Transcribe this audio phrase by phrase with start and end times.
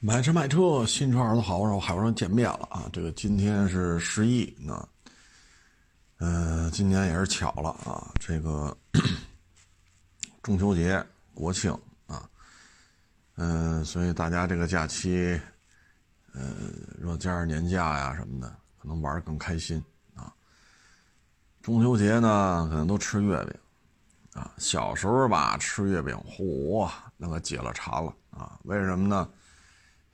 [0.00, 2.88] 买车买车，新车儿子好，我海沃上见面了啊！
[2.92, 4.88] 这个今天是十一，那，
[6.18, 8.76] 嗯，今年也是巧了啊，这个
[10.40, 11.76] 中秋节、国庆
[12.06, 12.30] 啊，
[13.34, 15.40] 嗯，所以大家这个假期，
[16.32, 16.54] 呃，
[16.96, 18.48] 若加上年假呀什么的，
[18.80, 19.82] 可能玩的更开心
[20.14, 20.32] 啊。
[21.60, 23.54] 中秋节呢，可能都吃月饼
[24.40, 24.54] 啊。
[24.58, 28.60] 小时候吧，吃月饼，嚯，那可解了馋了啊！
[28.62, 29.28] 为什么呢？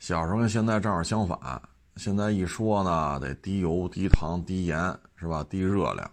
[0.04, 1.62] 小时候跟现在正好相反，
[1.96, 4.78] 现在一说呢，得低油、低糖、低盐，
[5.16, 5.42] 是吧？
[5.48, 6.10] 低热量，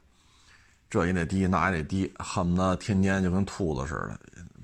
[0.90, 4.18] 这也得低，那也得低，恨不得天天就跟兔子似的，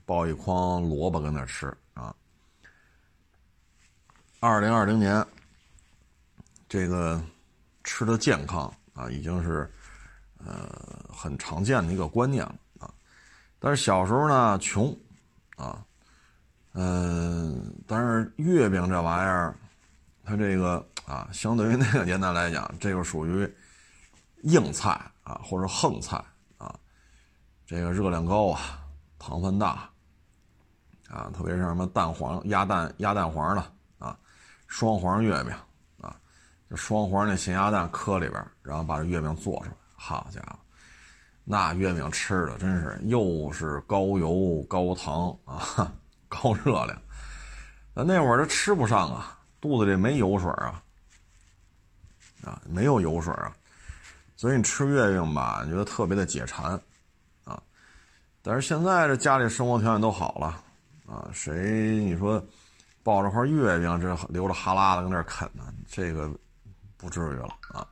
[0.06, 2.16] 抱一筐萝卜跟那吃啊。
[4.40, 5.22] 二零二零年，
[6.70, 7.22] 这个
[7.84, 9.70] 吃的健康啊，已经是
[10.38, 10.74] 呃
[11.12, 12.90] 很常见的一个观念了啊。
[13.60, 14.98] 但是小时候呢，穷
[15.58, 15.84] 啊。
[16.80, 19.56] 嗯，但是月饼这玩意儿，
[20.24, 23.52] 它这个啊，相对于那个年代来讲，这个属于
[24.44, 24.90] 硬菜
[25.24, 26.24] 啊，或者横菜
[26.60, 26.78] 啊，
[27.66, 28.86] 这个热量高啊，
[29.18, 29.90] 糖分大
[31.10, 34.16] 啊，特别是什么蛋黄鸭蛋鸭蛋黄的啊，
[34.68, 35.52] 双黄月饼
[36.00, 36.16] 啊，
[36.70, 40.60] 就双黄那咸鸭蛋磕里边，然后把这月饼做出来，好家伙，
[41.44, 45.92] 那月饼吃的真是又是高油高糖啊。
[46.28, 47.02] 高热量，
[47.94, 50.84] 那那会儿他吃不上啊，肚子里没油水啊，
[52.44, 53.56] 啊，没有油水啊，
[54.36, 56.80] 所以你吃月饼吧，你觉得特别的解馋，
[57.44, 57.62] 啊，
[58.42, 60.64] 但是现在这家里生活条件都好了，
[61.06, 62.44] 啊，谁你说
[63.04, 65.74] 抱着块月饼这流着哈喇子跟那啃呢？
[65.90, 66.30] 这个
[66.98, 67.88] 不至于了啊，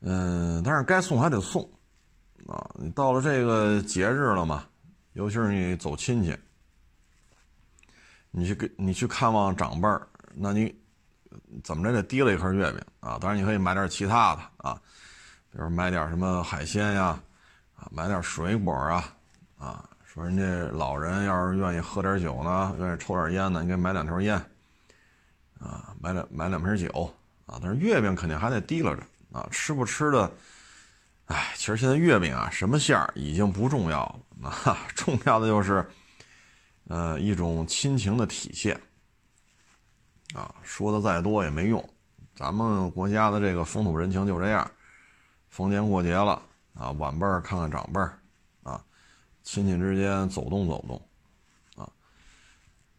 [0.00, 1.62] 嗯，但是该送还得送，
[2.46, 4.64] 啊，你到了这个节日了嘛，
[5.14, 6.38] 尤其是你走亲戚。
[8.34, 10.74] 你去给你去看望长辈儿，那你
[11.62, 13.18] 怎么着得提了一盒月饼啊？
[13.20, 14.74] 当然你可以买点其他的啊，
[15.50, 17.20] 比如买点什么海鲜呀，
[17.76, 19.14] 啊，买点水果啊，
[19.58, 20.42] 啊，说人家
[20.74, 24.34] 老人要是愿意喝点酒呢，愿意抽点烟呢，你给买两条烟，
[25.60, 27.14] 啊，买两买两瓶酒
[27.44, 27.58] 啊。
[27.62, 30.32] 但是月饼肯定还得提了着啊，吃不吃的，
[31.26, 34.06] 哎，其实现在月饼啊，什么馅儿已经不重要
[34.40, 35.86] 了啊， 重要的就是。
[36.92, 38.78] 呃，一种亲情的体现，
[40.34, 41.82] 啊，说的再多也没用，
[42.34, 44.70] 咱们国家的这个风土人情就这样，
[45.48, 46.42] 逢年过节了
[46.74, 48.18] 啊，晚辈看看长辈儿，
[48.62, 48.84] 啊，
[49.42, 51.88] 亲戚之间走动走动，啊，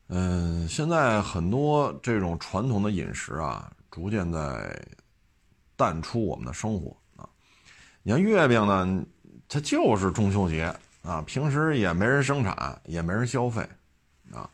[0.08, 4.76] 嗯，现在很多这种传统的饮食啊，逐渐在
[5.76, 7.30] 淡出我们的生活啊，
[8.02, 9.06] 你看月饼呢，
[9.48, 10.76] 它就是中秋节。
[11.04, 13.62] 啊，平时也没人生产，也没人消费，
[14.34, 14.50] 啊，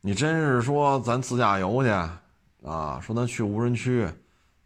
[0.00, 1.90] 你真是说咱自驾游去，
[2.66, 4.08] 啊，说咱去无人区，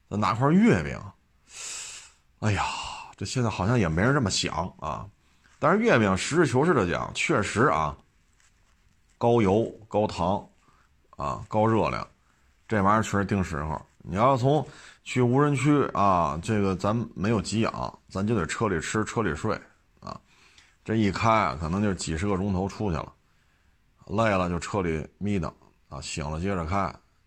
[0.09, 1.01] 咱拿块月饼，
[2.41, 2.65] 哎呀，
[3.17, 5.07] 这现在好像也没人这么想啊。
[5.59, 7.97] 但是月饼实事求是的讲，确实啊，
[9.19, 10.49] 高油、高糖，
[11.17, 12.07] 啊，高热量，
[12.67, 13.81] 这玩意儿确实定时候。
[14.03, 14.67] 你要从
[15.05, 19.55] 去无人区啊，这个咱没有给养，咱就得车里吃，车里睡
[20.01, 20.19] 啊。
[20.83, 23.13] 这一开可能就几十个钟头出去了，
[24.11, 25.53] 累了就车里眯瞪
[25.89, 26.79] 啊，醒了接着开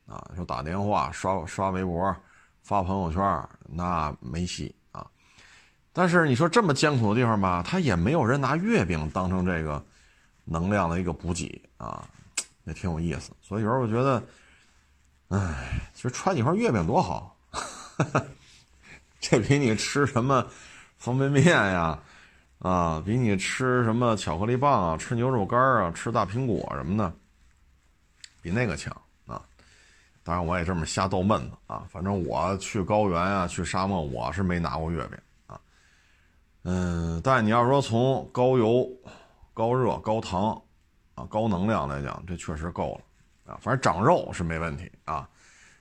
[0.05, 2.15] 啊，就打电话、刷刷微博、
[2.61, 3.21] 发朋友圈，
[3.69, 5.05] 那没戏啊。
[5.91, 9.83] 但是你说这么艰苦的地方吧，他也没有人拿月饼当成这个
[10.43, 12.07] 能量的一个补给啊，
[12.65, 13.31] 也挺有意思。
[13.41, 14.23] 所以有时候我觉得，
[15.29, 17.37] 哎，其实揣几块月饼多好，
[19.21, 20.45] 这比你吃什么
[20.97, 21.97] 方便面呀。
[22.63, 27.13] 啊，比你吃什么巧克力棒啊，吃牛肉干啊，吃大苹果什么的，
[28.41, 28.95] 比那个强
[29.27, 29.43] 啊！
[30.23, 31.85] 当然，我也这么瞎逗闷子啊。
[31.89, 35.59] 反正我去高原啊，去沙漠，我是没拿过月饼啊。
[36.63, 38.89] 嗯，但你要说从高油、
[39.53, 40.51] 高热、高糖
[41.15, 43.59] 啊、高能量来讲，这确实够了啊。
[43.61, 45.27] 反正长肉是没问题啊。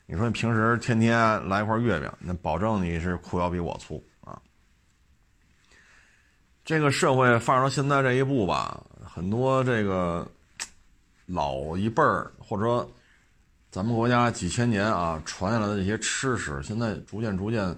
[0.04, 1.16] 你说你平时天天
[1.48, 4.04] 来一块月饼，那保证你是裤腰比我粗。
[6.64, 10.26] 这个社会发展到现在这一步吧，很多这个
[11.26, 12.88] 老一辈儿或者说
[13.70, 17.76] 咱们国家几千年啊传下来的这些吃食，现在逐渐逐渐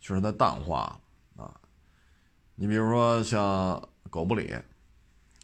[0.00, 0.98] 确实在淡化
[1.36, 1.54] 啊。
[2.56, 3.80] 你比如说像
[4.10, 4.52] 狗不理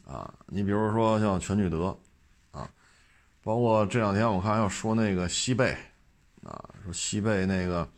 [0.05, 1.97] 啊，你比如说像全聚德
[2.50, 2.69] 啊，
[3.44, 5.76] 包括这两天我看要说那个西贝
[6.43, 7.88] 啊，说西贝那个。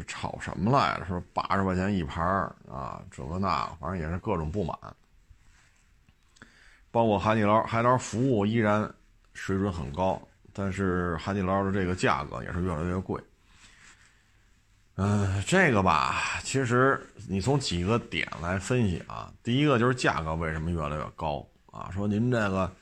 [0.00, 1.06] 是炒什么来着？
[1.06, 2.26] 说八十块钱一盘
[2.68, 4.76] 啊，这个那，反正也是各种不满。
[6.90, 8.92] 包括海底捞，海底捞服务依然
[9.34, 10.20] 水准很高，
[10.52, 13.22] 但是海底捞的这个价格也是越来越贵。
[14.96, 21.90] 嗯，这个吧，其实你从几个点来分析啊，第一个就是价格为什么越来越高啊？
[21.92, 22.72] 说您这个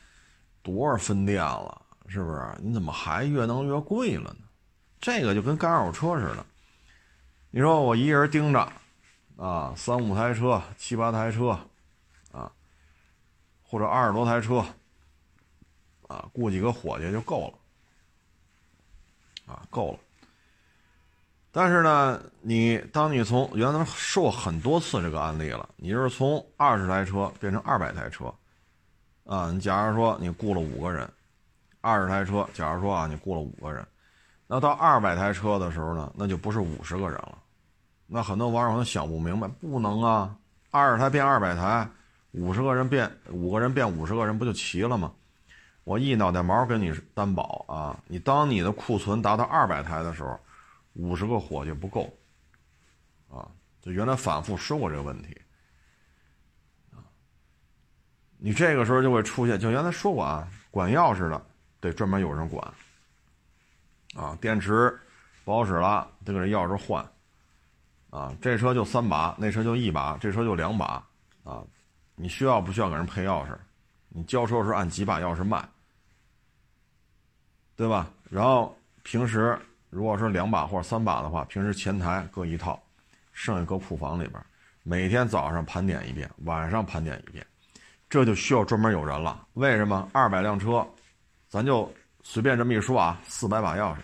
[0.62, 2.42] 多少分店了，是不是？
[2.60, 4.40] 你怎么还越弄越贵了呢？
[5.00, 6.44] 这个就跟干二手车似的，
[7.54, 8.72] 你说我一人盯着
[9.36, 11.50] 啊，三五台车、七八台车
[12.32, 12.50] 啊，
[13.62, 14.64] 或者二十多台车
[16.08, 19.98] 啊，雇几个伙计就够了啊，够了。
[21.50, 28.34] 但是呢，你当你从原来说过很多次这个案例了，你是从二十台车变成二百台车，
[29.26, 31.06] 啊，你假如说你雇了五个人，
[31.82, 33.86] 二十台车，假如说啊你雇了五个人，
[34.46, 37.36] 那到二百台车的时候呢，那就不是五十个人了，
[38.12, 40.36] 那很多网友可能想不明白，不能啊，
[40.70, 41.88] 二十台变二百台，
[42.32, 45.12] 五十个人变五个人变五十个人不就齐了吗？
[45.84, 50.38] 我一脑袋毛跟你担保啊，你当你的库存达到二百台的时候。
[50.94, 52.12] 五十个伙计不够，
[53.30, 53.48] 啊，
[53.80, 55.40] 就原来反复说过这个问题，
[56.90, 57.00] 啊，
[58.36, 61.46] 你这个时候就会出现，就原来说过啊，管钥匙的
[61.80, 62.74] 得专门有人管，
[64.14, 64.94] 啊，电池
[65.46, 67.02] 不好使了得给这钥匙换，
[68.12, 71.04] 啊，这车就三把，那车就一把，这车就两把，
[71.42, 71.64] 啊，
[72.14, 73.56] 你需要不需要给人配钥匙？
[74.10, 75.66] 你交车时候按几把钥匙卖，
[77.74, 78.08] 对吧？
[78.30, 79.58] 然后平时。
[79.94, 82.82] 如果说两把或者三把的话，平时前台各一套，
[83.34, 84.42] 剩下搁库房里边，
[84.82, 87.46] 每天早上盘点一遍，晚上盘点一遍，
[88.08, 89.46] 这就需要专门有人了。
[89.52, 90.08] 为什么？
[90.14, 90.82] 二百辆车，
[91.46, 91.92] 咱就
[92.22, 93.98] 随便这么一说啊，四百把钥匙。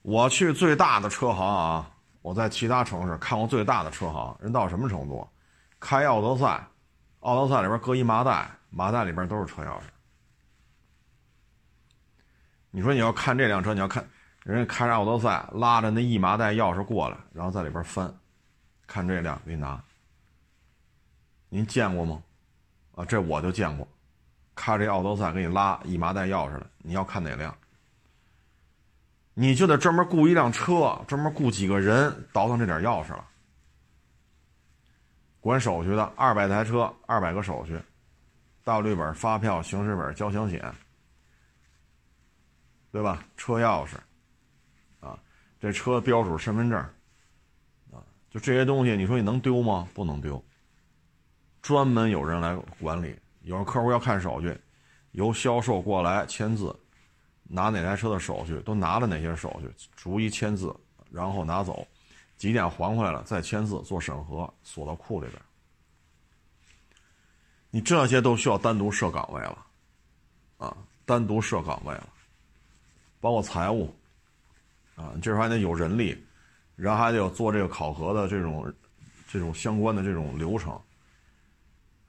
[0.00, 1.90] 我去最大的车行啊，
[2.22, 5.28] 我在其他城市看过最大的车行，人到什么程度？
[5.78, 6.64] 开奥德赛，
[7.20, 9.82] 奥德赛里边搁一麻袋，麻袋里边都是车钥匙。
[12.70, 14.02] 你说你要看这辆车，你要看。
[14.44, 18.12] 人家开着奥德赛，拉着那一麻袋钥匙过来，然后在里边翻，
[18.86, 19.80] 看这辆给你拿。
[21.48, 22.22] 您见过吗？
[22.96, 23.86] 啊，这我就见过，
[24.54, 26.66] 开这奥德赛给你拉一麻袋钥匙的。
[26.78, 27.56] 你要看哪辆？
[29.34, 33.28] 你就得专门雇一辆车，专门雇几个人倒腾这点钥匙了。
[35.40, 37.80] 管手续的，二百台车，二百个手续，
[38.62, 40.72] 大绿本、发票、行驶本、交强险，
[42.90, 43.24] 对吧？
[43.36, 43.96] 车钥匙。
[45.00, 45.18] 啊
[45.58, 46.78] 这车标准身份证，
[47.92, 49.88] 啊，就这些东西，你说你能丢吗？
[49.94, 50.44] 不能丢。
[51.60, 54.60] 专门有人来管理，有客户要看手续，
[55.12, 56.74] 由销售过来签字，
[57.54, 60.74] 拿哪台车的手续，都拿了哪些手续，逐一签字，
[61.10, 61.86] 然后拿走，
[62.38, 65.40] 几点还回来了再签字做审核，锁到库里边。
[67.70, 69.66] 你这些都需要单独设岗位了，
[70.56, 72.08] 啊，单独设岗位了，
[73.20, 73.94] 包括财务。
[74.94, 76.14] 啊，这时候还得有人力，
[76.76, 78.72] 然后还得有做这个考核的这种、
[79.26, 80.70] 这种相关的这种流程，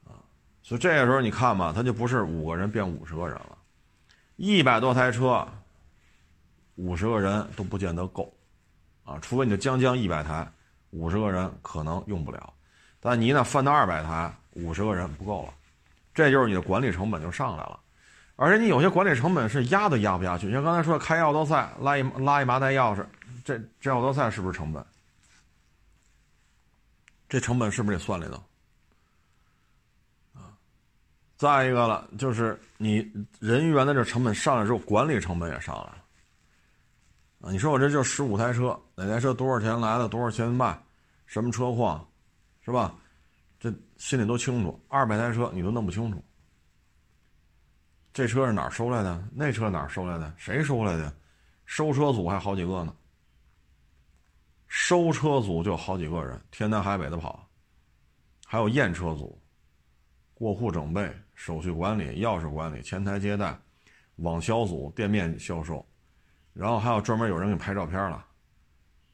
[0.04, 0.19] 啊，
[0.62, 3.57] 所以这个时候你看嘛，他就不是五个人变五十个人了，
[4.45, 5.48] 一百多台车，
[6.75, 8.30] 五十个人都不见得够，
[9.06, 10.45] 啊，除非你就将将一百台，
[10.90, 12.54] 五十个人可能用不了，
[13.00, 15.54] 但你呢翻到二百台，五十个人不够了，
[16.13, 17.80] 这就是你的管理成本就上来了。
[18.36, 23.06] 而且你有些管理成本是压都压不下去，像刚才说的开奥德赛拉一拉一麻袋钥匙，
[23.46, 24.86] 这这奥德赛是不是成本？
[27.29, 28.44] 这成本是不是得算里头？
[31.44, 33.06] 再一个了，就是你
[33.42, 36.06] 人员的这成本上来之后，管理成本也上来了。
[37.42, 40.82] 啊，你说我这就十五台车，哪台车多少钱来的，多少钱卖，
[41.26, 42.08] 什么车况，
[42.62, 42.96] 是吧？
[43.60, 44.82] 这心里都清楚。
[44.88, 46.24] 二百台车你都弄不清楚。
[48.14, 49.22] 这车是哪收来的？
[49.34, 50.34] 那车哪收来的？
[50.38, 51.14] 谁收来的？
[51.66, 52.96] 收车组还好几个呢。
[54.70, 57.46] 收车组就好几个人，天南海北的跑，
[58.46, 59.38] 还有验车组、
[60.34, 63.58] 过户整备、手续管理、钥匙管理、前台接待、
[64.18, 65.86] 网销组、店面销售，
[66.54, 68.25] 然后还有专门有人给拍照片了，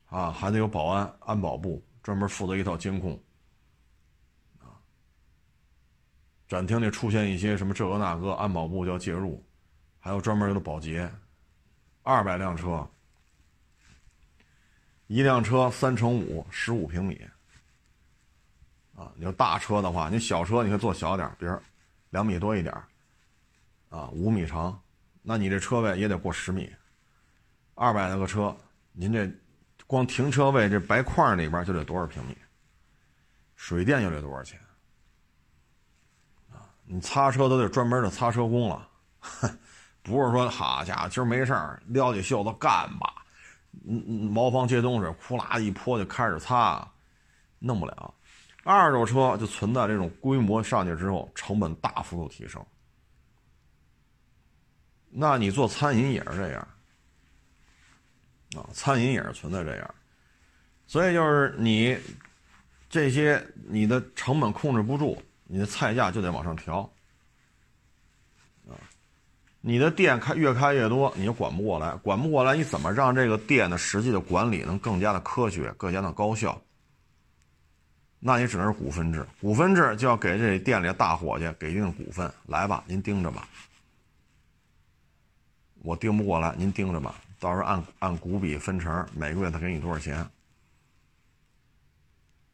[0.07, 3.13] 啊，还得有保安、安保部专门负责一套监控。
[4.59, 4.73] 啊
[6.47, 9.45] 展厅里出现一些什么这个那个，安保部就要介入，
[9.99, 11.07] 还有专门的保洁，
[12.01, 12.89] 二百辆车，
[15.05, 17.21] 一辆车三乘五，十五平米，
[18.95, 21.55] 啊，你要大车的话，你小车你可以做小点，比如
[22.09, 22.73] 两米多一点，
[23.89, 24.81] 啊，五米长，
[25.21, 26.71] 那你这车位也得过十米，
[27.75, 28.55] 二百来个车，
[28.91, 29.31] 您这
[29.85, 32.37] 光停车位这白框里边就得多少平米？
[33.55, 34.59] 水电又得多少钱？
[36.51, 38.89] 啊你擦车都得专门的擦车工了，
[40.01, 43.23] 不是说好家伙今儿没事儿撩起袖子干吧，
[43.85, 46.91] 嗯嗯，茅房接东西，呼啦一泼就开始擦，
[47.59, 48.13] 弄不了。
[48.63, 52.63] 二手车就存在这种规模上去之后，成本大幅度提升。
[55.09, 56.67] 那你做餐饮也是这样，
[58.55, 59.95] 啊，餐饮也是存在这样，
[60.85, 61.97] 所以就是你
[62.89, 66.81] 这些你的成本控制不住，你的菜价就得往上调，
[68.67, 68.77] 啊，
[69.61, 76.61] 你的店开越开越多，你就管不过来，管不过来，你怎么让这个店的实际的管理能更加的科学、更加的高效？
[78.19, 83.47] 那你只能是股份制，股份制就要给这店里大伙计给一定股份，来吧，您盯着吧。
[85.81, 90.29] 我盯不过来，您盯着吧，到时候按按股比分成，每个月他给你多少钱？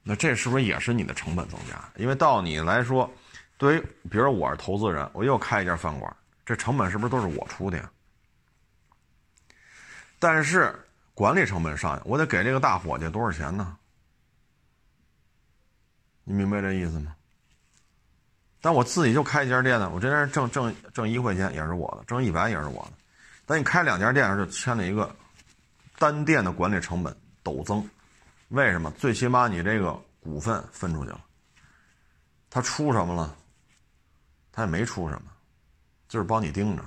[0.03, 1.84] 那这是不是也是你的成本增加？
[1.95, 3.12] 因为到你来说，
[3.57, 7.91] 对于比如我是投资人，我又开一家饭馆，这成本是不是都是我出的呀？
[10.19, 10.79] 但是
[11.15, 13.75] 管理成本上，我得给这个大伙计多少钱呢？
[16.25, 17.15] 你明白这意思吗？
[18.60, 22.94] 但我自己就开一家店呢，我这边挣挣挣一块钱也是我的，挣一百也是我的。
[23.46, 25.15] 但你开两家店，就签了一个
[26.00, 27.88] 单店的管理成本陡增。
[28.50, 28.89] 为什么？
[28.98, 31.22] 最起码你这个股份分出去了，
[32.50, 33.36] 他出什么了？
[34.51, 35.32] 他也没出什么，
[36.08, 36.84] 就是帮你盯着。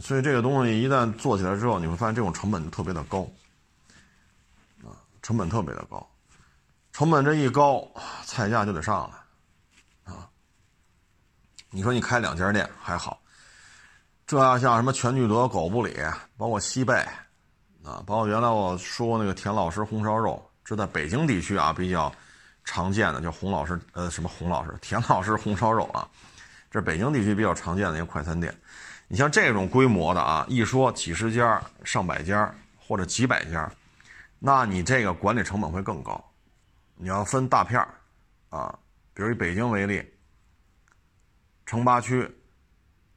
[0.00, 3.28] 所以这个东西一旦做起来之后，你会发现这种成本就特别的高，
[4.84, 6.07] 啊，成本特别的高。
[6.98, 7.88] 成本这一高，
[8.24, 10.28] 菜价就得上来，啊！
[11.70, 13.20] 你说你开两家店还好，
[14.26, 15.96] 这要像什么全聚德、狗不理，
[16.36, 16.94] 包括西贝，
[17.84, 22.12] 啊，包括原来我说那个田老师红烧肉，这在北京地区啊比较
[22.64, 26.04] 常见的，叫洪老师，呃，什么洪老师、田老师红烧肉啊，
[26.68, 28.52] 这北京地区比较常见的一个快餐店。
[29.06, 33.70] 你像这种规模的啊，一说几十家、上百家或者几百家，
[34.40, 36.24] 那你这个管理成本会更高。
[37.00, 37.80] 你要分大片，
[38.48, 38.76] 啊，
[39.14, 40.04] 比如以北京为例，
[41.64, 42.28] 城八区，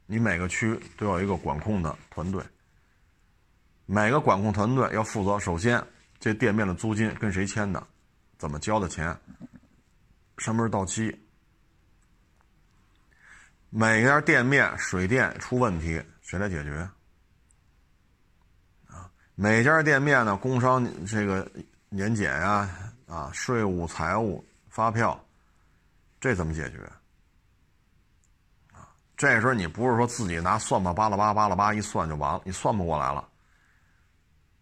[0.05, 2.43] 你每个区都有一个管控的团队，
[3.87, 5.83] 每个管控团队要负责，首先
[6.19, 7.81] 这店面的租金跟谁签的，
[8.37, 9.17] 怎么交的钱，
[10.37, 11.19] 什么时候到期，
[13.71, 16.87] 每家店面水电出问题谁来解决，
[18.85, 21.51] 啊，每家店面的工商这个
[21.89, 22.47] 年检呀。
[22.47, 25.21] 啊，啊税务、财务、发票，
[26.21, 26.77] 这怎么解决？
[28.71, 28.87] 啊，
[29.17, 33.27] 这时候你不是说自己拿算盘巴拉巴巴拉巴一算就完了，你算不过来了。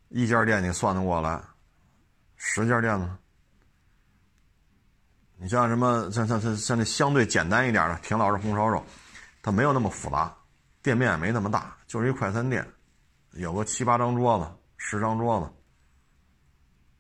[0.08, 1.40] 一家店你算得过来，
[2.38, 3.20] 十家店呢？
[5.38, 8.84] 你像什么像像像像那相对简单一点的平老师红烧肉，
[9.44, 10.36] 它没有那么复杂，
[10.82, 12.68] 店面也没那么大，就是一快餐店，
[13.34, 15.54] 有个七八张桌子，十张桌子。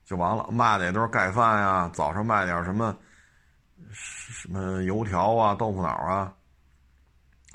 [0.09, 1.87] 就完了，卖的也都是盖饭呀。
[1.93, 2.97] 早上卖点什么，
[3.91, 6.33] 什么油条啊、豆腐脑啊。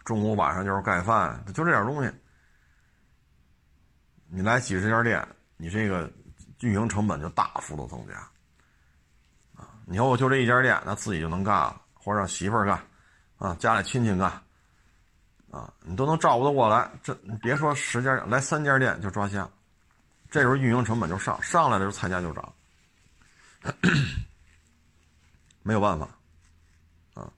[0.05, 2.13] 中午晚上就是盖饭，就这点东西。
[4.29, 6.09] 你来几十家店，你这个
[6.61, 8.15] 运营成本就大幅度增加。
[9.61, 12.81] 啊，你说我就这一家店，那自己就能干了，或者让媳妇儿干，
[13.37, 14.31] 啊，家里亲戚干，
[15.51, 16.89] 啊，你都能照顾得过来。
[17.03, 19.51] 这你别说十家，来三家店就抓瞎。
[20.35, 22.53] 这时候运营成本就上上来的时候，菜价就涨，
[25.63, 26.09] 没有办法，
[27.15, 27.31] 啊，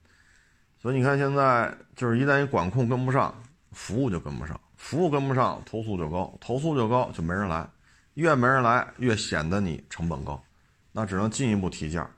[0.81, 3.35] 所以你看现在就是一旦你管控跟不上，
[3.73, 7.69] 服务就跟不上，服务跟不上，投诉就高，投诉就高，就没人来，
[8.15, 10.43] 越没人来越显得你成本高，
[10.91, 12.09] 那只能进一步提价，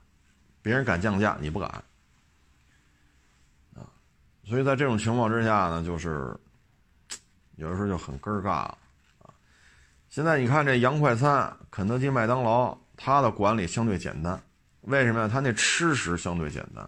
[0.63, 1.69] 别人敢降价，你不敢，
[3.75, 3.83] 啊，
[4.45, 6.39] 所以在这种情况之下呢，就是
[7.59, 8.73] 有的时候就很根儿尬。
[10.09, 14.43] 现在你看这洋快餐，肯德基、麦当劳，它的管理相对简单，
[14.83, 15.29] 为什么呀？
[15.31, 16.83] 它那吃食相对简单，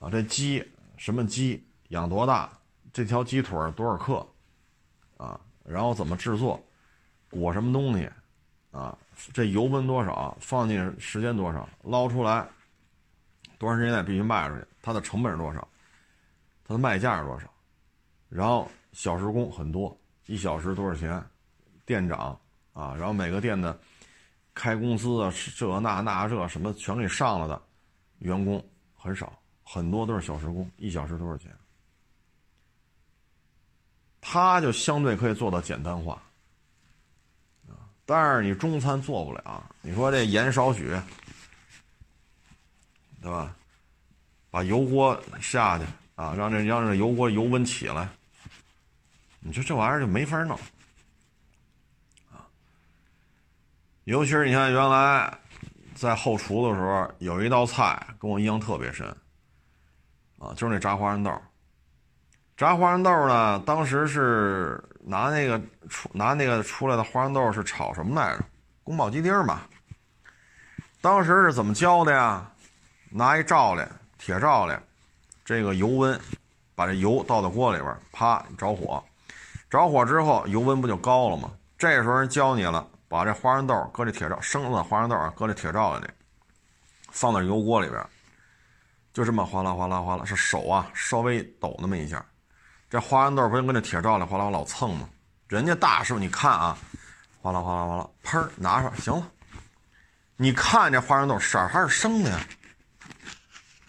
[0.00, 0.64] 啊，这鸡
[0.96, 1.64] 什么鸡？
[1.90, 2.48] 养多大，
[2.92, 3.96] 这条鸡腿多少？
[3.96, 4.26] 克，
[5.16, 6.60] 啊，然后怎么制作，
[7.30, 8.08] 裹什么东西，
[8.70, 8.96] 啊，
[9.32, 12.46] 这油温多少，放进时间多少，捞出来
[13.58, 15.66] 多长时间内必须卖出去，它的成本是多少，
[16.64, 17.48] 它的卖价是多少，
[18.28, 21.24] 然后小时工很多，一小时多少钱？
[21.90, 22.38] 店长
[22.72, 23.76] 啊，然后每个店的
[24.54, 27.60] 开公司啊，这那那这什么全给上了的，
[28.20, 31.50] 员工很少，很多都是小时工，一小时多少钱？
[34.20, 36.22] 他就相对可以做到简单化
[37.66, 40.96] 啊，但是你中餐做不了，你说这盐少许，
[43.20, 43.52] 对吧？
[44.48, 48.08] 把油锅下去啊，让这让这油锅油温起来，
[49.40, 50.56] 你说这玩意儿就没法弄
[52.30, 52.46] 啊。
[54.10, 55.32] 尤其是你看，原来
[55.94, 59.06] 在后厨的时候，有一道菜跟我印象特别深
[60.40, 61.32] 啊，就是那炸花生豆。
[62.56, 68.42] 炸花生豆呢，当时是拿那个出拿那个出来的花生豆是炒什么来着？
[68.82, 69.60] 宫保鸡丁嘛。
[71.00, 72.44] 当时是怎么教的呀？
[73.10, 73.88] 拿一罩来，
[74.18, 74.76] 铁罩来，
[75.44, 76.20] 这个油温，
[76.74, 79.00] 把这油倒到锅里边，啪着火，
[79.70, 81.52] 着火之后油温不就高了吗？
[81.78, 86.08] 这时候人教你了，把这花生豆搁这铁罩，生的花生豆啊，搁这铁罩里，
[87.10, 88.00] 放到油锅里边，
[89.12, 92.24] 就这么哗啦哗啦哗啦，是手啊稍微抖那么一下，
[92.88, 95.08] 这花生豆不就跟这铁罩里哗啦哗啦老蹭吗？
[95.48, 96.78] 人家大师傅你看啊，
[97.42, 99.28] 哗啦哗啦哗啦，砰拿出来，行了。
[100.36, 102.40] 你看这花生豆色儿还是生的呀，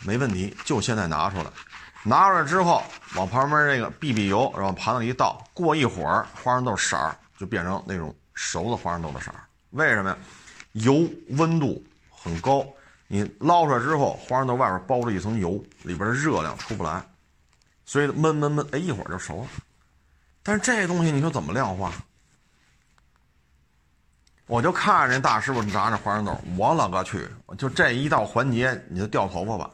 [0.03, 1.45] 没问题，就现在拿出来，
[2.03, 2.81] 拿出来之后
[3.15, 9.43] 往旁边这个避避油，然后盘子里一倒，过一会儿花生豆色儿就变成那种熟的花生豆的色儿。
[9.69, 10.17] 为什么呀？
[10.71, 11.07] 油
[11.37, 12.65] 温度很高，
[13.07, 17.05] 你捞出来之后，花生豆外边包着一层油，里边的热量出不来，
[17.85, 19.47] 所以焖焖焖，哎，一会儿就熟了。
[20.41, 21.93] 但是这东西你说怎么量化？
[24.47, 27.29] 我就看着那大师傅炸那花生豆，我勒个去！
[27.59, 29.69] 就这一道环节，你就掉头发吧，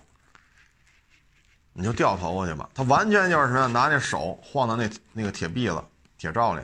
[1.72, 2.70] 你就掉头发去吧。
[2.76, 3.68] 他完全就是什么？
[3.68, 5.84] 拿那手晃到那那个铁篦子、
[6.18, 6.62] 铁罩里，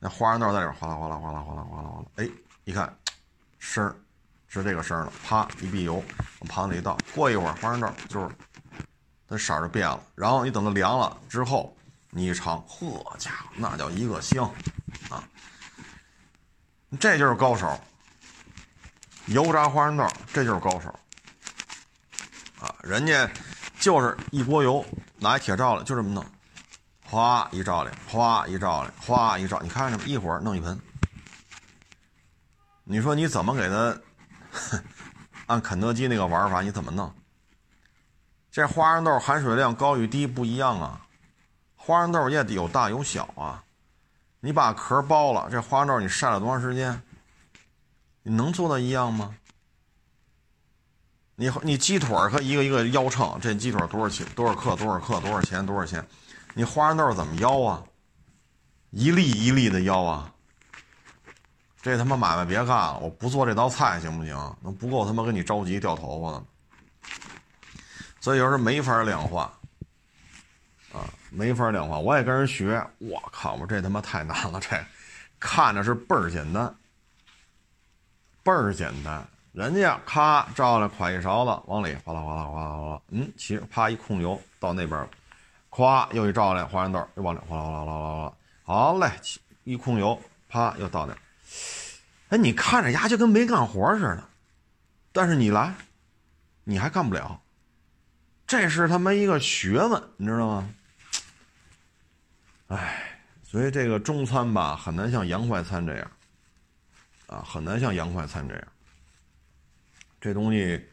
[0.00, 2.04] 那花生豆在里边哗啦哗啦哗啦哗啦哗啦哗啦。
[2.16, 2.28] 哎，
[2.64, 2.92] 一看，
[3.58, 3.94] 声儿
[4.48, 5.12] 是这个声了。
[5.24, 6.02] 啪，一闭油，
[6.40, 6.98] 往盘子里一倒。
[7.14, 8.34] 过一会儿，花生豆就是
[9.28, 10.02] 它色儿就变了。
[10.14, 11.76] 然后你等它凉了之后，
[12.08, 14.50] 你一尝，呵家伙，那叫一个香
[15.10, 15.22] 啊！
[16.98, 17.78] 这就是高手，
[19.26, 20.88] 油炸花生豆，这就是高手，
[22.58, 23.30] 啊，人家
[23.78, 24.84] 就是一锅油，
[25.18, 26.24] 拿一铁罩了，就这么弄，
[27.10, 30.78] 哗一罩里，哗一罩里，哗一照，你看着一会儿弄一盆。
[32.84, 34.00] 你说你怎么给他
[35.46, 36.62] 按肯德基那个玩法？
[36.62, 37.12] 你怎么弄？
[38.52, 41.00] 这花生豆含水量高与低不一样啊，
[41.74, 43.64] 花生豆也得有大有小啊。
[44.38, 47.02] 你把壳剥了，这花生豆你晒了多长时间？
[48.22, 49.34] 你能做到一样吗？
[51.34, 54.24] 你你鸡腿和一个一个腰秤，这鸡腿多少钱？
[54.36, 54.76] 多少克？
[54.76, 55.20] 多少克？
[55.20, 55.66] 多少钱？
[55.66, 56.06] 多少钱？
[56.60, 57.82] 你花生豆怎么腰啊？
[58.90, 60.30] 一粒一粒的腰啊！
[61.80, 64.56] 这他妈买卖别干了，我不做这道菜行不行？
[64.60, 66.44] 那不够他妈给你着急掉头发呢。
[68.20, 69.50] 所以有时候没法量化。
[70.92, 72.86] 啊，没法量化，我也跟人学。
[72.98, 74.78] 我靠，我这他妈太难了，这
[75.38, 76.76] 看着是倍儿简单，
[78.42, 79.26] 倍儿简单。
[79.52, 85.08] 人家咔照着，㧟一勺子往里哗啦哗啦哗啦哗啦，嗯，其实啪一控油到那边了，
[85.70, 88.32] 咵又一照来，花生豆又往里哗啦哗啦哗啦啦，
[88.64, 89.10] 好嘞，
[89.64, 91.16] 一控油啪又到那。
[92.28, 94.28] 哎，你看着牙就跟没干活似的，
[95.12, 95.74] 但是你来，
[96.64, 97.40] 你还干不了，
[98.46, 100.74] 这是他妈一个学问，你知道吗？
[102.68, 106.10] 唉，所以这个中餐吧，很难像洋快餐这样，
[107.26, 108.68] 啊，很难像洋快餐这样。
[110.20, 110.88] 这东西，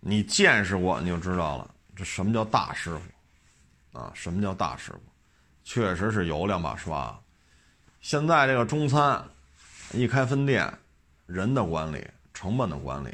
[0.00, 3.00] 你见识过你就知道了，这什么叫大师傅，
[3.94, 5.00] 啊，什么叫大师傅，
[5.62, 7.18] 确实是有两把刷。
[8.02, 9.24] 现在这个中餐，
[9.92, 10.70] 一开分店，
[11.24, 13.08] 人的管理、成本的管理，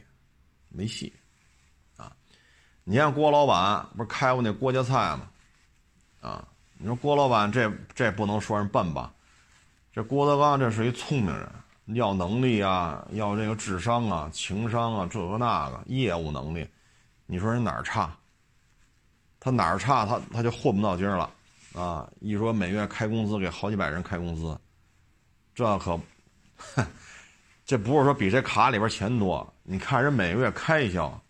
[0.69, 1.13] 没戏，
[1.97, 2.11] 啊，
[2.83, 5.31] 你看郭老板不是开过那郭家菜吗？
[6.21, 6.45] 啊。
[6.83, 9.13] 你说郭老板这这不能说人笨吧？
[9.93, 11.47] 这郭德纲这是一聪明人，
[11.89, 16.67] 要能力啊，要这个智商啊，情商啊，这个那个业务能力，
[17.27, 18.17] 你说人哪儿差？
[19.41, 20.07] 他哪儿差？
[20.07, 21.31] 他他就混不到今儿了
[21.75, 22.07] 啊！
[22.21, 24.57] 一说每月开工资给好几百人开工资，
[25.55, 25.99] 这可，
[27.65, 31.21] 这不是说比这卡里边钱多，你看人每个月开销，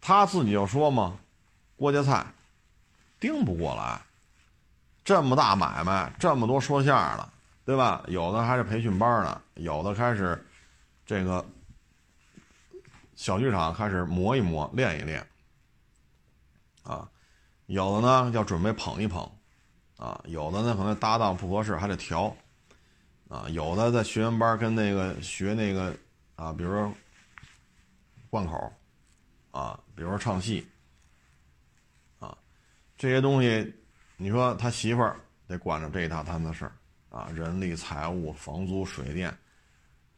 [0.00, 1.18] 他自己就说嘛，
[1.76, 2.24] 郭家菜
[3.18, 4.00] 盯不过来。
[5.04, 7.28] 这么大买卖，这么多说相声的，
[7.64, 8.04] 对吧？
[8.08, 10.46] 有的还是培训班呢，有的开始
[11.06, 11.42] 这个
[13.16, 15.26] 小剧场开始磨一磨、练一练，
[16.88, 17.08] 啊，
[17.66, 19.30] 有的呢要准备捧一捧，
[19.98, 22.34] 啊，有的呢可能搭档不合适还得调，
[23.28, 25.94] 啊，有的在学员班跟那个学那个
[26.36, 26.92] 啊，比如说
[28.30, 28.72] 贯口，
[29.50, 30.66] 啊，比如说唱戏，
[32.18, 32.36] 啊，
[32.96, 33.74] 这些东西。
[34.20, 35.14] 你说他媳妇儿
[35.46, 36.72] 得管着这一大摊子事儿
[37.08, 39.32] 啊，人力、财务、房租、水电，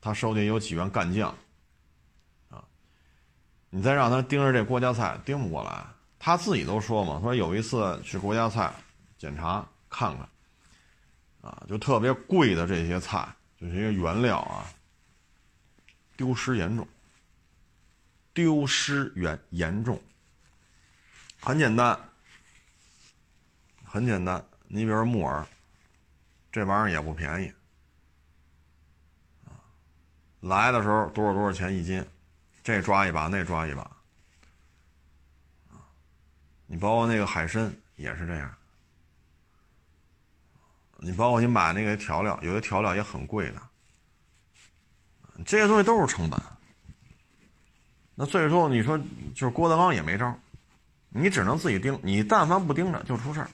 [0.00, 1.28] 他手底有几员干将
[2.48, 2.64] 啊，
[3.68, 5.84] 你再让他盯着这郭家菜，盯不过来
[6.22, 8.70] 他自己都说嘛，说有一次去国家菜
[9.16, 10.28] 检查看看，
[11.40, 13.26] 啊，就特别贵的这些菜，
[13.58, 14.68] 就是一些原料啊，
[16.18, 16.86] 丢失严重，
[18.34, 19.98] 丢失严严重。
[21.40, 21.98] 很简单，
[23.82, 25.46] 很简单，你比如木耳，
[26.52, 27.52] 这玩意儿也不便宜，
[29.46, 29.56] 啊，
[30.40, 32.04] 来的时候多少多少钱一斤，
[32.62, 33.90] 这抓一把那抓一把，
[36.72, 38.48] 你包括那个海参也是这样，
[40.98, 43.60] 你包括你买那个调料，有些调料也很贵的，
[45.44, 46.40] 这些东西都是成本。
[48.14, 48.96] 那最终，你说
[49.34, 50.32] 就是郭德纲也没招。
[51.08, 53.50] 你只能自己盯，你但凡不盯着就出事儿。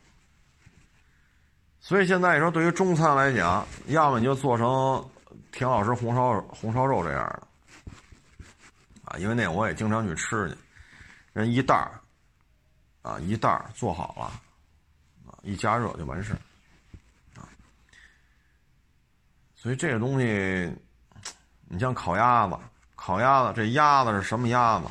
[1.81, 5.03] 所以现在你说，对于中餐来讲，要么你就做成
[5.53, 7.49] 田老师红烧红烧肉这样的，
[9.07, 10.57] 啊，因为那我也经常去吃去，
[11.33, 11.99] 人一袋儿，
[13.07, 16.33] 啊，一袋做好了，啊，一加热就完事，
[17.37, 17.47] 啊，
[19.55, 20.75] 所以这个东西，
[21.69, 22.59] 你像烤鸭子，
[22.97, 24.87] 烤鸭子这鸭子是什么鸭子？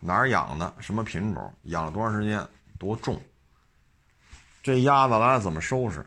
[0.00, 0.74] 哪儿养的？
[0.80, 1.54] 什么品种？
[1.62, 2.44] 养了多长时间？
[2.80, 3.22] 多重？
[4.60, 6.04] 这鸭子来了怎么收拾？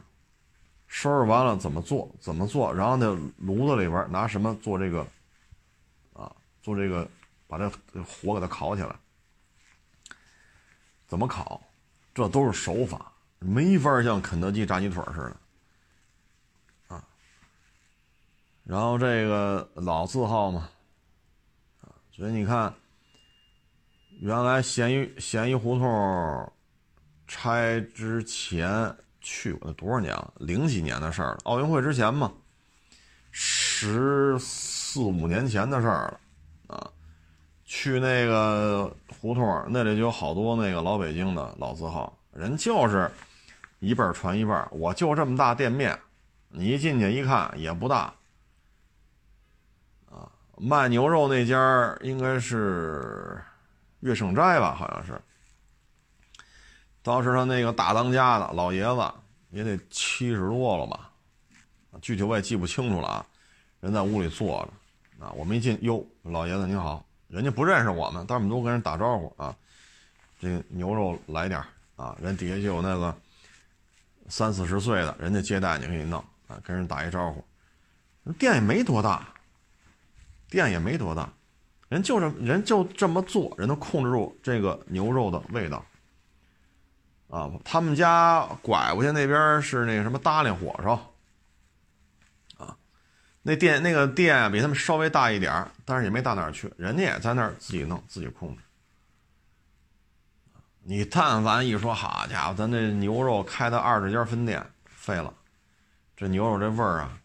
[0.88, 2.14] 收拾完了怎么做？
[2.20, 2.74] 怎么做？
[2.74, 5.08] 然后那炉子里边拿什么做这个？
[6.12, 6.30] 啊，
[6.62, 7.10] 做这个，
[7.48, 7.70] 把这
[8.04, 8.94] 火给它烤起来。
[11.08, 11.62] 怎么烤？
[12.14, 16.96] 这都是手法，没法像肯德基炸鸡腿似的。
[16.96, 17.04] 啊，
[18.64, 20.70] 然后这个老字号嘛，
[21.82, 22.74] 啊，所以你看。
[24.22, 26.54] 原来咸鱼咸鱼胡同
[27.28, 30.34] 拆之前去过，那多少年了？
[30.38, 32.32] 零几年的事儿了，奥运会之前嘛，
[33.30, 36.92] 十四五年前的事儿了啊。
[37.66, 43.12] 去那个胡同那里就有好多那个老北京的老字号，人就是
[43.80, 46.00] 一辈传一辈我就这么大店面，
[46.50, 48.14] 你一进去一看也不大
[50.10, 50.32] 啊。
[50.58, 53.42] 卖牛肉那家应该是。
[54.02, 55.20] 岳胜斋吧，好像是。
[57.02, 59.12] 当时他那个大当家的老爷子
[59.50, 61.10] 也得七十多了吧，
[62.04, 63.26] 具体我也记不清楚了啊。
[63.80, 64.64] 人在屋里坐
[65.20, 69.56] 着，啊，我没进，哟，老爷子您好，人家不认识我们，但我们都跟人打招呼啊。
[70.40, 71.62] 这牛肉来点
[71.96, 73.16] 啊，人底下就有那个
[74.28, 77.44] 三四十岁的人家接待你，给你弄啊，跟人打一招呼。
[78.38, 79.28] 店也没多大，
[80.50, 81.32] 店也没多大。
[81.88, 85.86] 人就这人就这么做，人都控制住这个牛肉的味道。
[87.30, 91.15] 啊，他们家拐过去那边是那个什么大连火烧。
[93.48, 98.64] 那店那个店啊比他们稍微大一点但是也没大哪儿去，人家也在那儿自己弄自己控制。
[100.82, 105.32] 你但凡一说好家伙，咱这牛肉开到二十家分店，废了，
[106.18, 107.20] 这牛肉这味儿啊，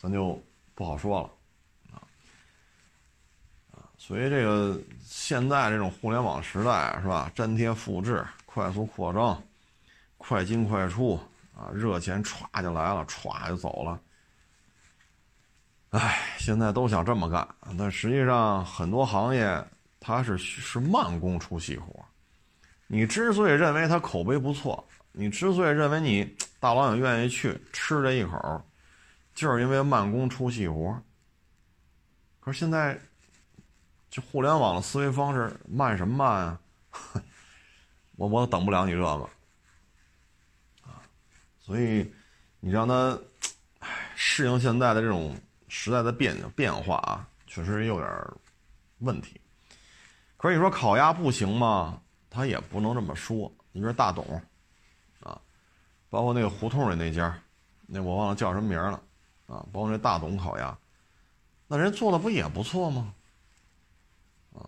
[0.00, 0.40] 咱就
[0.72, 1.30] 不好说了
[1.92, 1.98] 啊。
[3.98, 7.28] 所以这个现在这种互联网时代是吧？
[7.34, 9.42] 粘贴复制、快速扩张、
[10.16, 11.18] 快进快出
[11.56, 14.00] 啊，热钱歘就来了，歘就走了。
[15.96, 17.46] 哎，现在都想这么干，
[17.78, 19.64] 但实际上很多行业
[20.00, 22.04] 它是是慢工出细活。
[22.86, 26.24] 你之所以认为它口碑不错，你之所以认为你
[26.58, 28.62] 大老远愿意去吃这一口，
[29.34, 31.00] 就是因为慢工出细活。
[32.40, 32.98] 可是现在。
[34.10, 36.60] 就互联网的思维方式慢什么慢啊？
[38.14, 39.08] 我我等不了你这个
[40.82, 41.02] 啊！
[41.58, 42.08] 所以
[42.60, 43.18] 你让他
[44.14, 45.36] 适应现在的这种
[45.76, 48.08] 时代的变变化啊，确实有点
[49.00, 49.40] 问题。
[50.36, 52.00] 可以说烤鸭不行吗？
[52.30, 53.52] 他也不能这么说。
[53.72, 54.24] 你说大董
[55.20, 55.36] 啊，
[56.08, 57.36] 包括那个胡同里那家，
[57.88, 59.02] 那我忘了叫什么名了
[59.46, 60.78] 啊，包括那大董烤鸭，
[61.66, 63.12] 那人做的不也不错吗？
[64.54, 64.62] 啊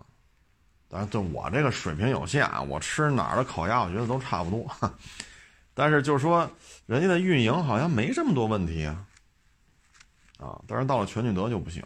[0.89, 4.69] 当然，就我这个水平有限啊，我吃哪儿的烤鸭，我觉得都差不多。
[5.73, 6.51] 但是就是说，
[6.87, 9.07] 人家的运营好像没这么多问题啊，
[10.39, 11.83] 啊，但是到了全聚德就不行，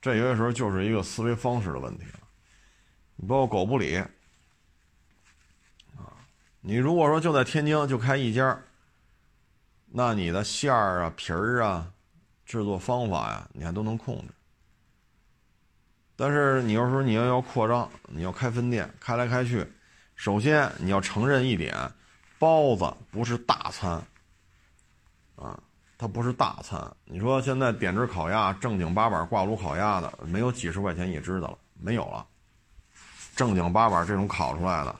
[0.00, 2.20] 这有些时候就是一个思维方式的问题了。
[3.16, 3.96] 你包括狗不理，
[5.96, 6.12] 啊，
[6.60, 8.58] 你如果说就在天津就开一家，
[9.86, 11.92] 那你的馅儿啊、皮儿啊、
[12.44, 14.32] 制作方法呀，你还都能控制。
[16.16, 19.66] 但是你要说你要要扩张，你要开分店，开来开去，
[20.14, 21.74] 首先你要承认一点，
[22.38, 23.92] 包子不是大餐，
[25.36, 25.58] 啊，
[26.00, 26.80] 它不是大餐。
[27.04, 32.26] 你说现在点只烤鸭，正经八百挂炉烤鸭的，没有几十块钱一只的了，没有了。
[33.36, 34.96] 正经八百这种烤出来的，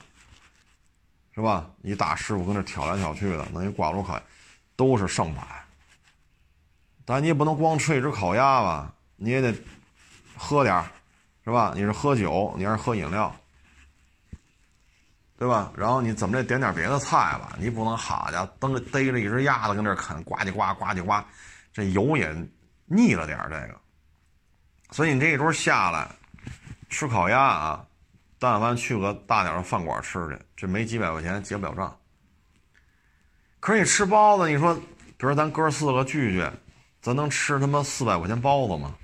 [1.33, 1.67] 是吧？
[1.81, 4.21] 一大师傅跟那挑来挑去的，弄一挂炉烤，
[4.75, 5.41] 都是上百。
[7.03, 9.51] 但你也不能光吃一只烤鸭吧，你也得
[10.37, 10.85] 喝点
[11.43, 11.73] 是吧？
[11.73, 13.35] 你是喝酒，你还是喝饮料，
[15.41, 15.71] 对吧？
[15.75, 17.57] 然后你怎么着点点别的菜吧？
[17.57, 21.13] 你不能好家伙，蹬逮着一只鸭子跟那啃，呱唧呱呱唧呱，
[21.73, 22.31] 这油也
[22.85, 23.75] 腻了点这个。
[24.91, 26.07] 所以你这一桌下来
[26.89, 27.83] 吃烤鸭啊，
[28.37, 31.97] 但凡去个大点的饭馆吃去，这没几百块钱结不了账。
[33.59, 34.75] 可是你吃包子，你说，
[35.17, 36.47] 比如咱哥四个聚聚，
[37.01, 38.95] 咱能吃他妈四百块钱包子吗？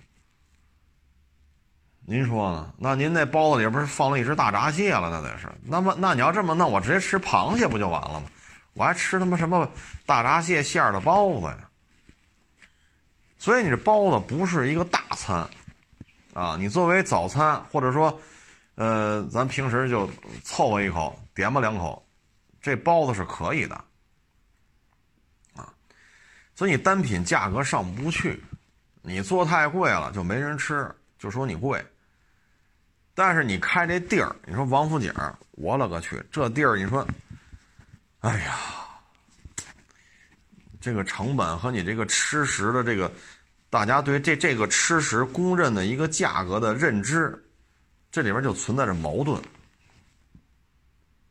[2.10, 2.74] 您说呢？
[2.78, 5.10] 那您那包子里不是放了一只大闸蟹了？
[5.10, 5.52] 那得是。
[5.62, 8.28] 那么，那你要这么弄，我直接吃螃蟹不就完了吗？
[8.76, 9.70] 我还吃他妈什么
[10.06, 11.70] 大闸蟹馅儿的包子呀？
[13.38, 15.46] 所以你这包子不是一个大餐。
[16.34, 18.18] 啊，你作为早餐，或者说，
[18.76, 20.10] 呃，咱平时就
[20.46, 22.02] 凑合一口，点吧两口，
[22.62, 23.76] 这包子是可以的，
[25.58, 25.68] 啊，
[26.56, 28.42] 所以你单品价格上不去，
[29.02, 30.90] 你做太贵了就没人吃，
[31.20, 31.86] 就说你贵。
[33.18, 35.12] 但是你开这地儿，你说王府井，
[35.54, 37.04] 我勒个去，这地儿你说，
[38.20, 38.60] 哎呀，
[40.80, 43.12] 这个成本和你这个吃食的这个。
[43.70, 47.44] 大家对这这个吃食公认的一个价格的认知，
[48.12, 49.42] 这里边就存在着矛盾。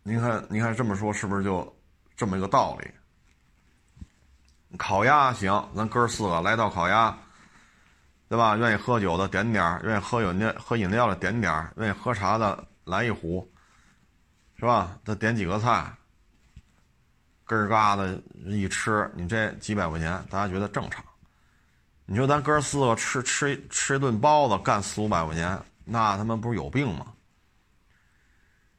[0.03, 1.75] 您看，您看这么说是不是就
[2.17, 4.77] 这么一个道理？
[4.77, 7.17] 烤鸭行，咱哥四个来道烤鸭，
[8.29, 8.57] 对吧？
[8.57, 13.49] 愿意喝酒的点点愿意喝饮料喝饮料的点点愿意喝茶的来一壶，
[14.57, 14.99] 是吧？
[15.05, 15.93] 再点几个菜，
[17.45, 21.05] 根儿嘎的一吃，你这几百块钱，大家觉得正常。
[22.05, 27.13] 你说咱哥四个吃吃吃一顿包子干四五百块钱，那他妈不是有病吗？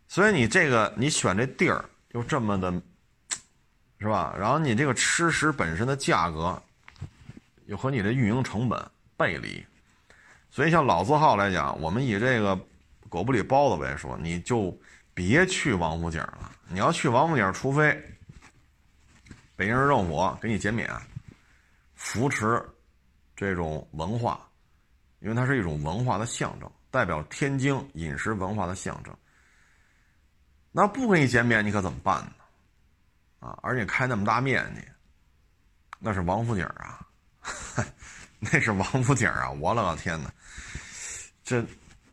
[0.10, 2.72] 所以你这个你选这地儿就这么的，
[4.00, 4.36] 是吧？
[4.38, 6.62] 然后你这个吃食本身的价格，
[7.66, 9.66] 又和你的运营成本背离。
[10.50, 12.58] 所以像老字号来讲，我们以这个
[13.10, 14.76] 狗不理包子为说，你就
[15.14, 16.52] 别去王府井了。
[16.70, 17.92] 你要去王府井，除非
[19.56, 20.90] 北京市政府给你减免，
[21.96, 22.64] 扶持。
[23.36, 24.50] 这种文化，
[25.20, 29.16] 因为它是一种文化的象征，代表天津饮食文化的象征。
[30.72, 32.32] 那不给你减免，你可怎么办呢？
[33.48, 34.82] 啊，而且开那么大面积，
[36.00, 37.06] 那是王府井啊，
[38.52, 39.50] 那是王府井啊！
[39.50, 40.32] 我勒个天哪，
[41.44, 41.66] 这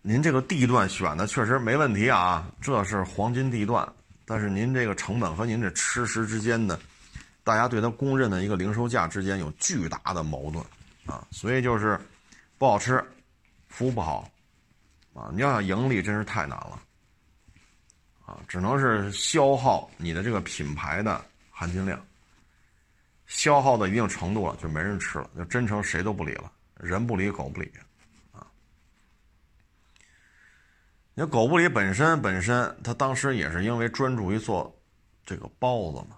[0.02, 3.86] 您这个地段选的确实没问题啊，这是黄金地段。
[4.24, 6.80] 但是您这个成本和您这吃食之间的，
[7.42, 10.64] 大家对它公认的一个零售价之间有巨大的矛盾。
[11.04, 12.00] 啊，所以就是
[12.56, 13.04] 不好吃，
[13.68, 14.26] 服务不好，
[15.12, 16.80] 啊，你要想盈利真是太难了，
[18.24, 22.02] 啊，只能是消耗你的这个品牌的含金量，
[23.26, 27.72] 消耗到一定程度了就没人吃了，就真成谁都不理了，人不理狗不理，
[28.32, 28.46] 啊，
[31.14, 34.74] 你看狗不理本身本身，他当时也是因为专注于做
[35.24, 36.16] 这个包子嘛，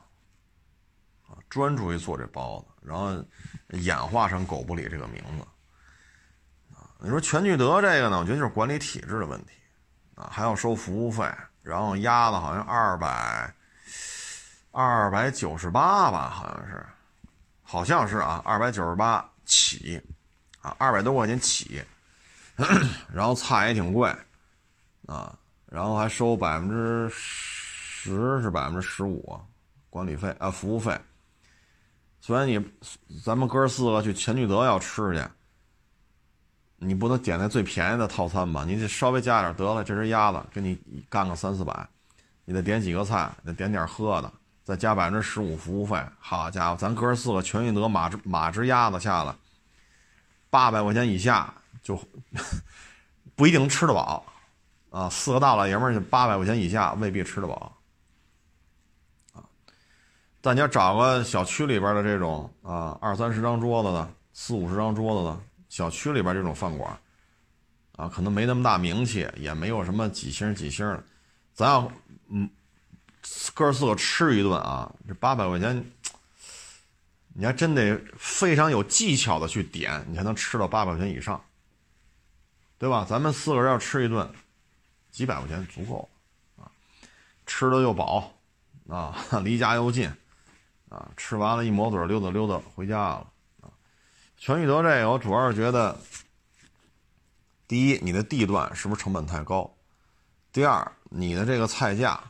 [1.29, 3.23] 啊，专注于做这包子，然后。
[3.71, 5.45] 演化成狗不理这个名字，
[6.73, 8.21] 啊，你说全聚德这个呢？
[8.21, 9.51] 我觉得就是管理体制的问题，
[10.14, 11.29] 啊，还要收服务费，
[11.62, 13.53] 然后鸭子好像二百
[14.71, 16.87] 二百九十八吧，好像是，
[17.68, 20.00] 好像是啊，二百九十八起，
[20.61, 21.83] 啊，二百多块钱起，
[23.12, 24.09] 然后菜也挺贵，
[25.07, 29.38] 啊，然后还收百分之十是百分之十五
[29.90, 30.96] 管理费啊，服务费。
[32.20, 32.64] 所以你，
[33.24, 35.24] 咱们哥四个去全聚德要吃去，
[36.76, 38.64] 你不能点那最便宜的套餐吧？
[38.64, 39.83] 你得稍微加点得了。
[39.83, 41.88] 这只鸭子给你干个三四百，
[42.44, 44.33] 你得点几个菜，得点点喝的，
[44.66, 45.96] 再加百分之十五服务费。
[46.18, 49.33] 好家伙，咱哥四个全聚德马只马只鸭子下来，
[50.50, 51.96] 八百块钱以下就
[53.37, 54.26] 不一定能吃得饱
[54.90, 55.09] 啊！
[55.09, 57.72] 四个大老爷们儿八百块钱以下未必吃得饱
[59.33, 59.38] 啊。
[60.40, 66.98] 但你要找个小区里边的这种啊，二三十张桌子的，四五十张桌子的小区里边这种饭馆，
[67.94, 71.05] 啊，可能没那么大名气，也没有什么几星几星的，
[71.55, 71.88] 咱要
[72.31, 72.50] 嗯
[73.55, 75.93] 哥四个吃一顿啊，这八百块钱，
[77.35, 81.43] 你还真得非常有技巧的去点，你才能吃到八百块钱以上，
[82.79, 83.07] 对吧？
[83.09, 84.31] 咱们四个人要吃一顿，
[85.11, 86.09] 几百块钱足够
[86.57, 86.71] 啊，
[87.47, 88.33] 吃的又饱
[88.89, 90.11] 啊， 离家又近。
[90.89, 93.27] 啊，吃完了，一抹嘴，溜达溜达回家了。
[93.61, 93.67] 啊，
[94.39, 95.99] 全聚德这个，我主要是觉得，
[97.67, 99.69] 第一，你的地段是不是成本太高？
[100.53, 102.23] 第二，你的这个菜价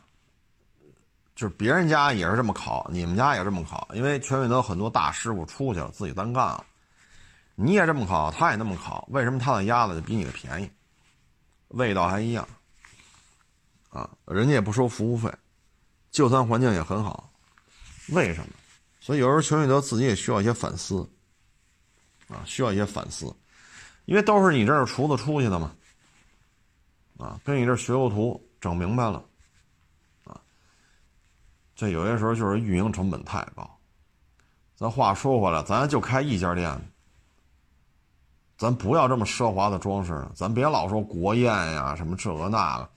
[1.37, 6.65] 就是别人家也是这么烤，你们家也这么烤，因为全聚德很多大师傅出去了，自己单干了。
[7.53, 10.67] 你也这么烤，他也那么烤，为什么他的鸭子就比你的便宜？
[11.67, 12.47] 味道还一样，
[13.89, 15.31] 啊，人家也不收服务费，
[16.09, 17.31] 就餐环境也很好，
[18.09, 18.47] 为什么？
[18.99, 21.07] 所以有时候全聚德自己也需要一些反思，
[22.29, 23.31] 啊，需要一些反思，
[24.05, 25.71] 因为都是你这儿厨子出去的嘛，
[27.19, 29.23] 啊，跟你这学过图，整明白了，
[31.77, 33.79] 这有些时候就是运营成本太高。
[34.75, 36.75] 咱话说回来，咱就开一家店。
[38.57, 42.89] 咱不要这么奢华的装饰，咱别老说国宴呀，什么这个那个，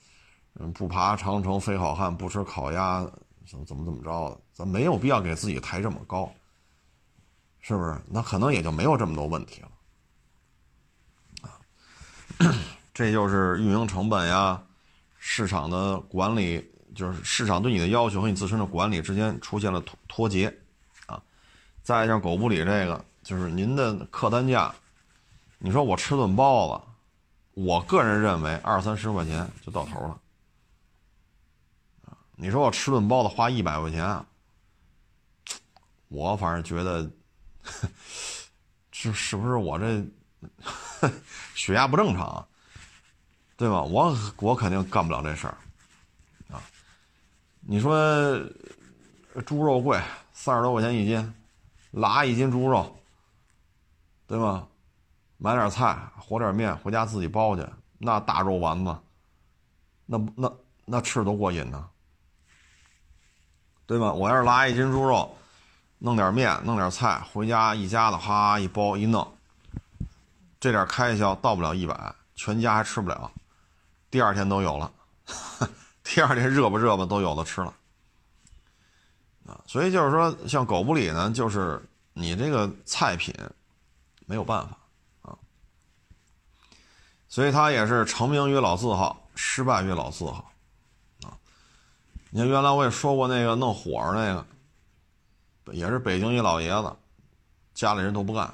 [0.54, 3.02] 嗯，不爬长城非好汉，不吃烤鸭，
[3.46, 6.32] 怎么怎么怎么着的，咱没有必要给自己抬这么高，
[7.60, 8.00] 是不是？
[8.08, 9.68] 那可能也就没有这么多问题了，
[11.42, 11.60] 啊，
[12.94, 14.62] 这就是运营成本呀，
[15.18, 20.52] 市场的管理，就是市场对你的要求和你自身的管理之间出现了脱脱节，
[21.06, 21.22] 啊，
[21.82, 24.74] 再像狗不理这个，就是您的客单价。
[25.58, 26.84] 你说我吃顿包子，
[27.54, 30.18] 我个人认为二三十块钱就到头了。
[32.36, 34.24] 你说我吃顿包子花一百块钱，
[36.08, 37.10] 我反正觉得，
[38.90, 40.02] 是是不是我这
[41.54, 42.48] 血压不正常，
[43.58, 43.82] 对吧？
[43.82, 45.58] 我我肯定干不了这事儿，
[47.70, 48.36] 你说
[49.46, 49.96] 猪肉贵，
[50.32, 51.34] 三十多块钱一斤，
[51.92, 52.98] 拉一斤猪肉，
[54.26, 54.66] 对吧？
[55.38, 57.64] 买点菜，和点面，回家自己包去。
[57.96, 58.98] 那大肉丸子，
[60.04, 60.52] 那那
[60.84, 61.88] 那吃多过瘾呢，
[63.86, 64.12] 对吧？
[64.12, 65.32] 我要是拉一斤猪肉，
[66.00, 69.32] 弄点面，弄点菜，回家一家子哈一包一弄，
[70.58, 73.30] 这点开销到不了一百，全家还吃不了。
[74.10, 74.92] 第二天都有了，
[76.12, 77.72] 第二天热不热吧都有的吃了。
[79.46, 81.80] 啊，所以就是说，像狗不理呢，就是
[82.14, 83.32] 你这个菜品
[84.26, 84.76] 没有办法
[85.22, 85.38] 啊。
[87.28, 90.50] 所以他也是成名于老字号，失败于老字号，
[91.22, 91.38] 啊！
[92.30, 96.92] 你看原来我也说过那个弄火烧那个，也是北京一老爷子，
[97.72, 98.52] 家里人都不干，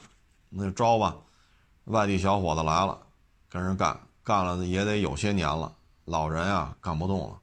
[0.51, 1.17] 那就招吧，
[1.85, 3.01] 外地小伙子来了，
[3.49, 7.41] 跟人干，干了也得有些年了，老人啊干不动了，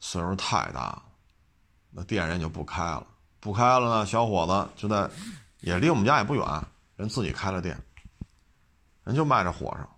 [0.00, 1.02] 岁数太大了，
[1.90, 3.06] 那店人就不开了，
[3.40, 5.08] 不开了呢，小伙子就在，
[5.60, 6.44] 也离我们家也不远，
[6.96, 7.76] 人自己开了店，
[9.04, 9.88] 人就卖这火烧。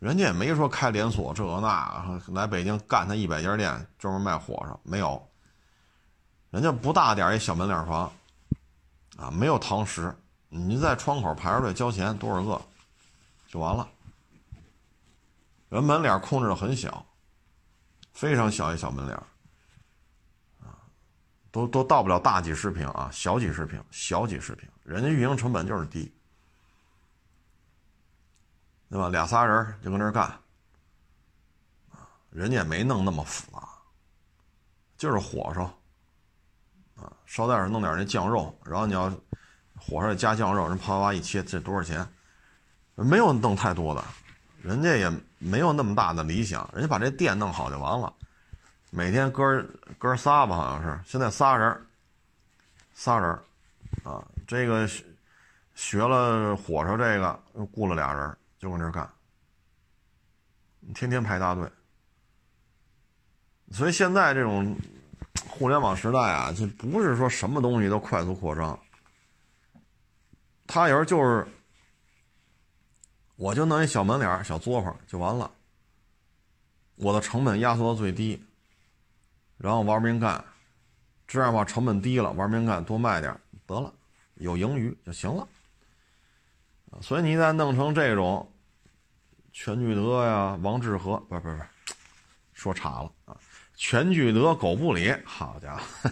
[0.00, 5.26] 人家也没说开连锁这那，来北京干他一百家店，专门卖火烧，没有。
[6.50, 8.12] 人家不大点一小门脸房，
[9.16, 10.14] 啊，没有堂食，
[10.50, 12.60] 你在窗口排着队交钱，多少个，
[13.48, 13.88] 就完了。
[15.70, 17.04] 人门脸控制的很小，
[18.14, 19.16] 非常小一小门脸，
[20.60, 20.80] 啊，
[21.50, 26.10] 都都到不了大几十平啊，小几十平，小几十平，人家运营成本就是低。
[28.90, 29.08] 对吧？
[29.08, 30.24] 俩仨人就搁那干，
[31.90, 33.68] 啊，人家也没弄那么复杂，
[34.96, 35.64] 就是火烧，
[37.02, 39.12] 啊，捎带着弄点那酱肉，然后你要
[39.76, 42.08] 火烧加酱肉，人啪啪一切，这多少钱？
[42.94, 44.04] 没有弄太多的，
[44.62, 45.10] 人家也
[45.44, 48.12] 没有那么大的理想，人家把这店弄好就完了，
[48.90, 49.64] 每天哥
[49.98, 51.86] 哥仨吧，好像是现在仨人，
[52.94, 53.30] 仨人，
[54.02, 54.88] 啊，这个
[55.74, 58.36] 学了火烧这个又雇了俩人。
[58.60, 59.06] 就搁那干，
[60.94, 61.70] 天天排大队。
[63.72, 64.74] 所以现在这种
[65.46, 68.78] 互联网时代啊，就不是说什么东西都快速扩张。
[70.66, 71.46] 他有时候就是，
[73.36, 75.50] 我就弄一小门脸、小作坊就完了，
[76.96, 78.42] 我的成本压缩到最低，
[79.58, 80.44] 然后玩命干，
[81.26, 83.92] 这样吧，成本低了，玩命干，多卖点得了，
[84.34, 85.46] 有盈余就行了。
[87.00, 88.48] 所以你再弄成这种。
[89.56, 91.68] 全聚德呀，王致和不是不是不是，
[92.54, 93.36] 说岔了啊！
[93.76, 96.10] 全聚德狗不理，好家伙，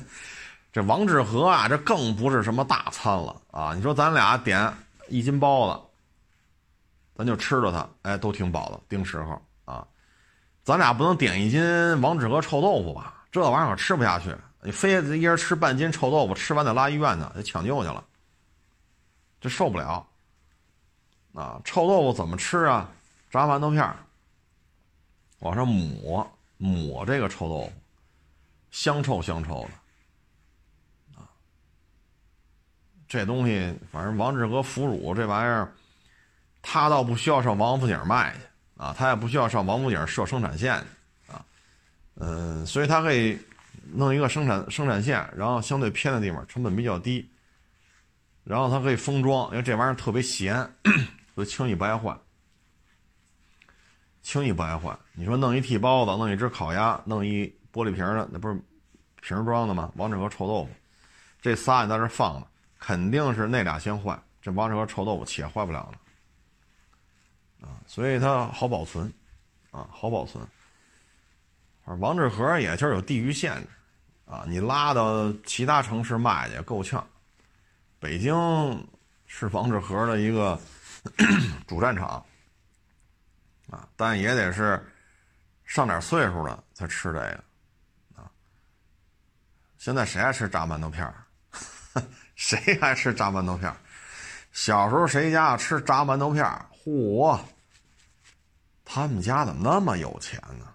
[0.72, 3.74] 这王致和啊，这更不是什么大餐了啊！
[3.74, 4.72] 你说咱俩点
[5.08, 5.82] 一斤包子，
[7.14, 9.86] 咱就吃着它，哎，都挺饱的，定时候啊！
[10.64, 13.24] 咱俩不能点一斤王致和臭豆腐吧？
[13.30, 18.04] 这玩意儿可吃不下去，你非得一人吃半斤臭豆腐，吃完得拉医院去，得抢救去了，
[19.40, 20.06] 这受不了
[21.34, 21.60] 啊！
[21.64, 22.88] 臭豆腐怎么吃啊？
[23.30, 23.96] 炸馒头片儿，
[25.40, 27.72] 往上抹抹这个臭豆腐，
[28.70, 29.66] 香臭香臭
[31.14, 31.28] 的，啊，
[33.08, 35.72] 这东西反正王致和腐乳这玩意儿，
[36.62, 38.38] 他倒不需要上王府井卖去
[38.82, 40.80] 啊，他也不需要上王府井设生产线
[41.26, 41.44] 去啊，
[42.14, 43.38] 嗯，所以他可以
[43.92, 47.28] 弄一个生产生产线，然后相对偏的地方成本比较低，
[48.44, 50.54] 然后它可以封装，因为这玩意儿特别咸，
[51.34, 52.18] 所以轻易不爱换，
[54.22, 54.98] 轻易不爱换。
[55.14, 58.60] 你说弄一屉包子，弄一只烤鸭，弄一玻璃瓶的，那不是
[59.20, 59.90] 瓶装的吗？
[59.96, 60.70] 王致和臭豆腐，
[61.40, 62.46] 这仨你在这放着，
[62.78, 65.98] 肯定是那俩先坏，这王致和臭豆腐且坏不了了
[67.62, 69.10] 啊，所以它好保存
[69.70, 70.46] 啊，好保存。
[72.00, 73.68] 王致和也就是有地域限制。
[74.24, 77.06] 啊，你拉到其他城市卖去够呛，
[77.98, 78.34] 北京
[79.26, 80.58] 是王致和的一个
[81.68, 82.24] 主战场
[83.68, 84.82] 啊，但也得是
[85.66, 87.44] 上点岁数了才吃这个
[88.14, 88.30] 啊。
[89.76, 91.12] 现在谁爱吃炸馒头片？
[92.34, 93.70] 谁爱吃炸馒头片？
[94.52, 96.46] 小时候谁家吃炸馒头片？
[96.84, 97.38] 嚯，
[98.84, 100.66] 他们家怎么那么有钱呢？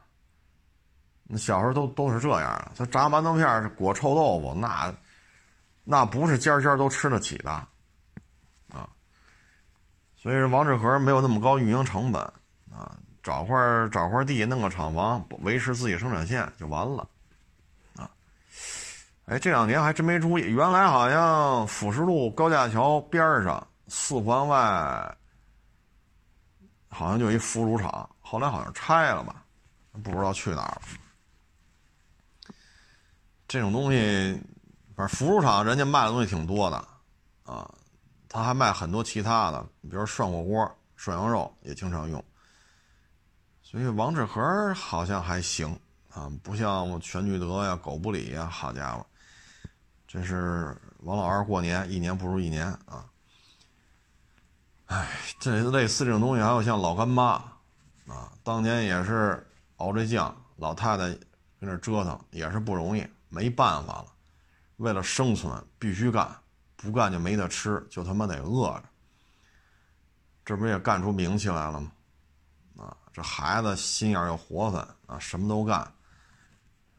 [1.23, 4.93] 那小时候都都是这样的，他炸馒头片裹臭豆腐，那
[5.83, 7.67] 那不是家家都吃得起的啊。
[10.15, 12.21] 所以说王致和没有那么高运营成本
[12.71, 13.57] 啊，找块
[13.91, 17.05] 找块地，弄个厂房，维持自己生产线就完了
[17.97, 18.09] 啊。
[19.25, 25.16] 哎，这两年还真没注意，原来好像辅石路高架桥边上四环外
[26.89, 29.43] 好像就一腐乳厂，后来好像拆了吧，
[30.03, 30.81] 不知道去哪儿了。
[33.47, 34.33] 这种东西，
[34.95, 36.87] 反正腐乳厂人家卖的东西挺多的，
[37.43, 37.69] 啊，
[38.27, 42.23] 他还卖很多其他的，比如涮火锅、涮羊肉也经常用。
[43.61, 45.77] 所以王致和好像还行
[46.13, 49.05] 啊，不像全聚德呀、狗不理呀，好家伙，
[50.07, 53.05] 这是王老二过年一年不如一年啊。
[54.87, 55.07] 哎，
[55.39, 57.33] 这类似这种东西，还有像老干妈
[58.07, 59.45] 啊，当年也是
[59.77, 61.09] 熬这酱，老太太
[61.59, 63.05] 跟那折腾，也是不容易。
[63.29, 64.05] 没办法了，
[64.77, 66.33] 为了生存必须干，
[66.77, 68.83] 不干就没得吃，就他妈得饿着。
[70.45, 71.91] 这不也干出名气来了吗？
[72.77, 75.79] 啊，这孩子心眼又活泛啊，什么都干。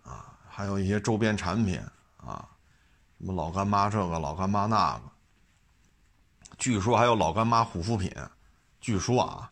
[0.05, 1.81] 啊，还有一些周边产品
[2.19, 2.47] 啊，
[3.19, 5.05] 什么老干妈这个，老干妈那个。
[6.59, 8.13] 据说还有老干妈护肤品，
[8.81, 9.51] 据说啊，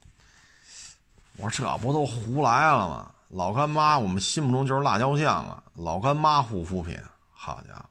[1.36, 3.10] 我说这不都胡来了吗？
[3.28, 5.62] 老干妈，我们心目中就是辣椒酱啊！
[5.74, 6.96] 老干妈护肤品，
[7.32, 7.84] 好家伙，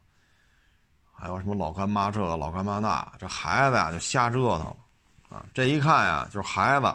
[1.14, 4.76] 还有什么老干妈这个、老干妈那，这孩子呀就瞎折腾
[5.30, 5.46] 啊！
[5.54, 6.94] 这一看呀，就是孩子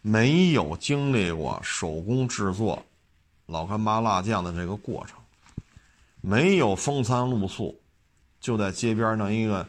[0.00, 2.82] 没有经历过手工制作
[3.46, 5.18] 老干妈辣酱的这个过程，
[6.22, 7.78] 没有风餐露宿，
[8.40, 9.66] 就在街边弄一个，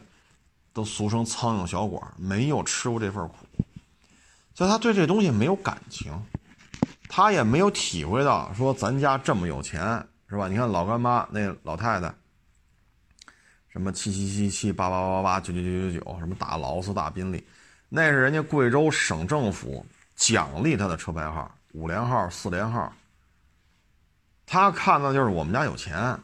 [0.76, 3.36] 都俗称苍蝇小馆，没有吃过这份苦，
[4.54, 6.12] 所以他对这东西没有感情。
[7.08, 10.48] 他也没有体会到说咱家这么有钱是吧？
[10.48, 12.12] 你看老干妈那老太太，
[13.70, 17.42] 什么七七七七八八八八九九九九九，什么大劳斯大宾利，
[17.88, 22.92] 那是人家贵州省政府奖励他的车牌号，五连号、四连号。
[24.44, 26.20] 他看到就是我们家有钱，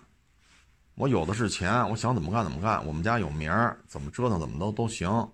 [0.94, 5.28] 我有的是钱，我想怎么干怎么干，我们家有名儿，怎么折腾怎么都都行。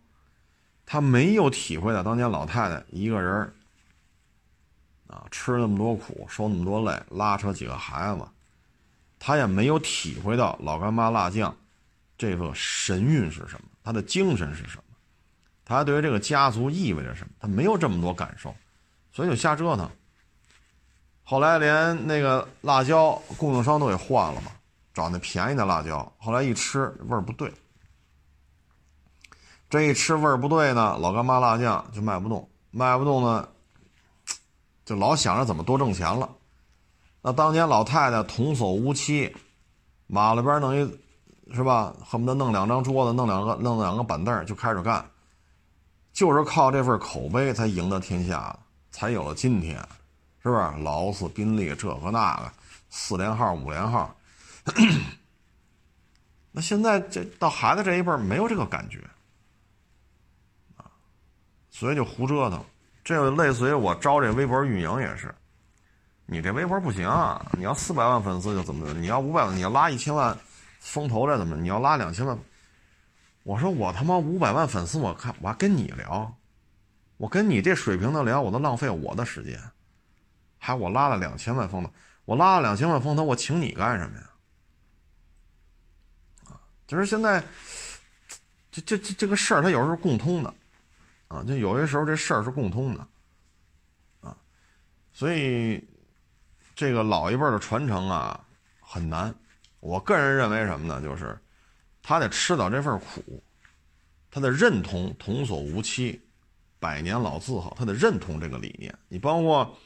[0.87, 3.53] 他没有体会到当年老太太一个人。
[5.09, 8.29] 啊，吃那么多苦，受那么多累，拉扯几个孩子，
[9.19, 11.57] 他也没有体会到老干妈辣酱
[12.19, 14.83] 这个神韵是什么，他的精神是什么，
[15.65, 18.55] 他对于这个家族意味着什么，他没有这么多感受，
[19.11, 19.91] 所以就瞎折腾。
[21.23, 24.53] 后来连那个辣椒供应商都给换了嘛，
[24.99, 26.13] 找那便宜的辣椒。
[26.19, 27.53] 后来一吃味儿不对，
[29.71, 33.49] 这一吃味儿不对呢，老干妈辣酱就卖不动，卖不动呢。
[34.85, 36.29] 就老想着怎么多挣钱了，
[37.21, 39.37] 那当年老太太童叟无欺，
[40.07, 40.81] 马路边弄一，
[41.55, 41.95] 是吧？
[42.03, 45.05] 恨不得弄两张桌子，弄两个弄两个板凳就开始干，
[46.15, 48.59] 就是靠这份口碑才赢得天下，
[48.91, 49.77] 才有了今天，
[50.43, 50.83] 是不是？
[50.83, 52.51] 劳斯、宾利这个那个，
[52.89, 54.11] 四连号、五连号，
[56.51, 58.99] 那现在这到孩子这一辈没有这个感觉，
[60.77, 60.85] 啊，
[61.71, 62.65] 所以就胡折腾。
[63.05, 65.35] 这个类似于我招这微博运营也是，
[66.27, 67.09] 你这微博不行，
[67.53, 70.37] 你要四百万粉丝就怎么的，你要五百万，你要拉一千万
[70.81, 71.57] 风投这怎么？
[71.57, 72.39] 你要拉两千万，
[73.45, 76.37] 我说我他妈五百万粉丝，我看我还跟你聊，
[77.17, 79.59] 我跟你这水平的聊，我都浪费我的时间，
[80.59, 81.91] 还我拉了两千万风投，
[82.27, 84.28] 我拉了两千万风投，我请你干什么呀？
[86.89, 87.41] 就是现在，
[88.73, 90.53] 这这这这个事儿，它有时候共通的。
[91.29, 93.07] 啊，就有些时候这事儿是共通的，
[94.23, 94.35] 啊，
[95.13, 95.87] 所以
[96.75, 98.43] 这个老一辈的传承啊
[98.81, 99.35] 很难，
[99.81, 101.03] 我个人认为什么呢？
[101.03, 101.39] 就是
[102.03, 103.45] 他得吃到这份苦，
[104.31, 106.19] 他得认同“童叟无欺，
[106.79, 108.99] 百年老字号”，他得认同这个理念。
[109.09, 109.79] 你包括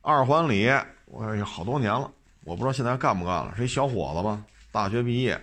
[0.00, 0.70] 二环里，
[1.04, 2.10] 我好多年了，
[2.44, 5.38] 我不知道现在干不干了，是一小伙子吧，大学毕业，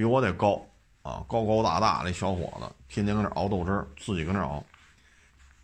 [0.00, 0.66] 比我得高
[1.02, 4.64] 啊，高高大大的小伙子，天天搁那熬豆汁儿，自己搁那熬，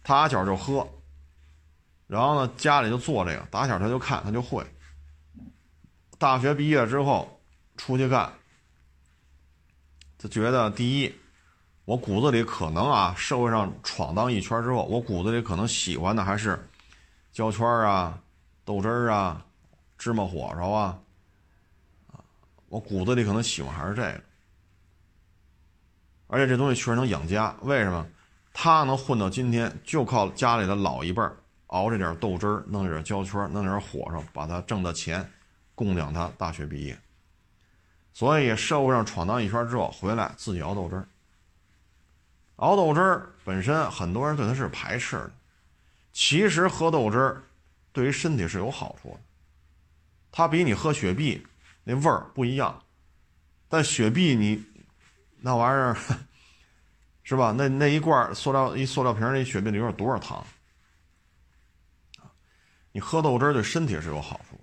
[0.04, 0.86] 他小就喝，
[2.06, 4.62] 然后呢，家里就做这个，打小他就看，他就会。
[6.18, 7.40] 大学毕业之后，
[7.78, 8.30] 出去干，
[10.18, 11.14] 他觉得第一，
[11.86, 16.68] 我骨子里可能啊，社会上闯荡一圈之后，我骨子里可能喜欢的还是
[17.32, 18.18] 焦圈啊、
[18.66, 19.46] 豆汁儿啊、
[19.96, 20.98] 芝麻火烧，啊，
[22.76, 24.20] 我骨子里可能喜欢还是这个。
[26.26, 28.06] 而且这东西确实能养家，为什么？
[28.52, 31.22] 他能混到今天，就靠家里的老一辈
[31.68, 35.26] 熬这点豆汁儿，弄点焦圈，弄点火烧，把他挣的钱。
[35.74, 36.98] 供养他大学毕业，
[38.12, 41.08] 所以社会上闯荡一圈之后回来自己熬豆汁儿。
[42.56, 45.32] 熬豆汁儿本身很多人对他是排斥的，
[46.12, 47.42] 其实喝豆汁儿
[47.92, 49.20] 对于身体是有好处的。
[50.32, 51.46] 它比你喝雪碧
[51.88, 52.82] 那味儿不一样，
[53.68, 54.60] 但雪碧你
[55.36, 55.96] 那玩意儿
[57.22, 57.54] 是吧？
[57.56, 60.44] 那那一罐塑料一塑料瓶那雪碧里边多少糖
[62.90, 64.62] 你喝豆汁儿对身体是有好处的。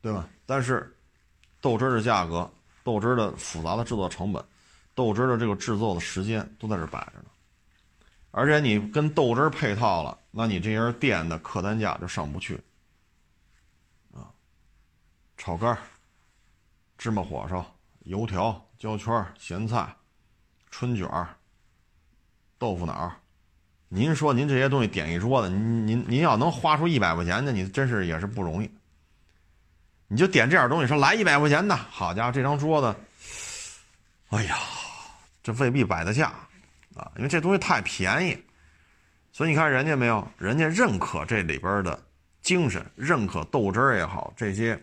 [0.00, 0.28] 对吧？
[0.44, 0.92] 但是，
[1.60, 2.50] 豆汁儿的价格、
[2.82, 4.44] 豆汁儿的复杂的制作成本、
[4.96, 7.26] 豆汁儿的这个制作的时间都在这摆着呢。
[8.32, 12.60] 而且你跟豆汁儿配套了，那你这些店的客单价就上不去。
[15.44, 15.76] 炒肝、
[16.96, 17.66] 芝麻火烧、
[18.04, 19.92] 油条、焦圈、咸菜、
[20.70, 21.10] 春卷、
[22.58, 23.12] 豆腐脑，
[23.88, 28.70] 您说您这些东西点一桌子，您您您要能花出一百块钱去，你真是也是不容易。
[30.06, 32.96] 你就点这点东西，说来一百块钱的，好家伙，这张桌子，
[34.28, 34.56] 哎呀，
[35.42, 36.32] 这未必摆得下
[36.94, 38.44] 啊，因为这东西太便宜，
[39.32, 42.00] 所以你看人家没有，人家认可这里边的
[42.42, 44.80] 精神，认可豆汁儿也好，这些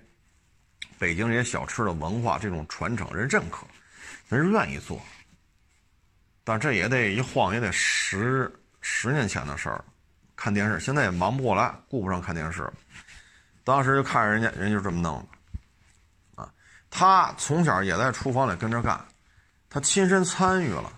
[0.99, 3.65] 北京这些小吃的文化这种传承，人认可，
[4.27, 5.01] 人愿意做，
[6.43, 9.83] 但这也得一晃也得十十年前的事儿，
[10.35, 12.69] 看电视，现在也忙不过来，顾不上看电视。
[13.63, 15.25] 当时就看人家，人就这么弄，
[16.35, 16.51] 啊，
[16.89, 18.99] 他从小也在厨房里跟着干，
[19.69, 20.91] 他亲身参与了，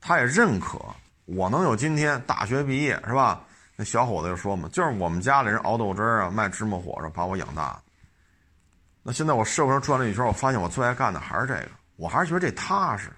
[0.00, 0.84] 他也认可
[1.26, 3.44] 我能有今天大学毕业是吧？
[3.76, 7.80] 那小伙子就说嘛，就是我们家里人熬豆汁儿啊，卖芝麻火烧把我养大。
[9.08, 13.10] 那现在我社会上转了一圈，我发现我最爱干的还是这个，我还是觉得这踏实，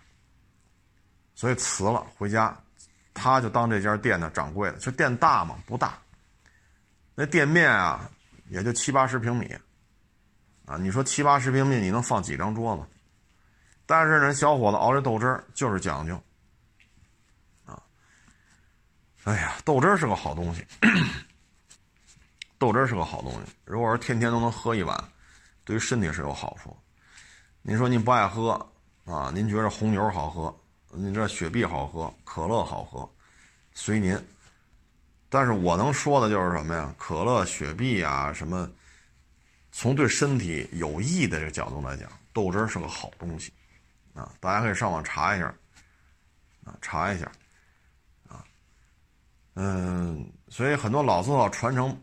[1.35, 2.57] 所以辞了回家，
[3.13, 4.79] 他就当这家店的掌柜的。
[4.79, 5.59] 这店大吗？
[5.67, 5.99] 不大，
[7.17, 8.09] 那店面啊。
[8.51, 9.53] 也就七八十平米，
[10.67, 12.83] 啊，你说七八十平米，你能放几张桌子？
[13.85, 16.21] 但是呢，小伙子熬这豆汁儿就是讲究，
[17.65, 17.83] 啊，
[19.25, 20.65] 哎呀，豆汁儿是个好东西，
[22.59, 23.53] 豆汁儿是个好东西。
[23.65, 24.97] 如果说天天都能喝一碗，
[25.71, 26.77] 对于身体是有好处。
[27.63, 28.51] 您说您不爱喝
[29.05, 29.31] 啊？
[29.33, 30.53] 您觉得红牛好喝？
[30.89, 32.13] 您这雪碧好喝？
[32.25, 33.09] 可乐好喝？
[33.73, 34.21] 随您。
[35.29, 36.93] 但是我能说的就是什么呀？
[36.99, 38.69] 可乐、雪碧啊，什么，
[39.71, 43.53] 从对身体有益的这个角度来讲，豆汁是个好东西，
[44.13, 45.55] 啊，大家可以上网查一下，
[46.65, 47.31] 啊，查一下，
[48.29, 48.45] 啊，
[49.55, 51.97] 嗯，所以很多老字号传承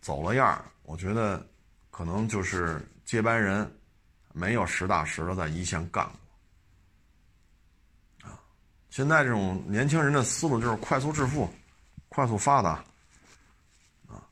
[0.00, 1.44] 走了样我觉得
[1.90, 2.80] 可能就是
[3.10, 3.68] 接班人
[4.32, 6.08] 没有实打实的在一线干
[8.20, 8.38] 过，啊，
[8.88, 11.52] 现在这种年轻人的思路就是快速致富。
[12.08, 12.70] 快速发达，
[14.06, 14.22] 啊，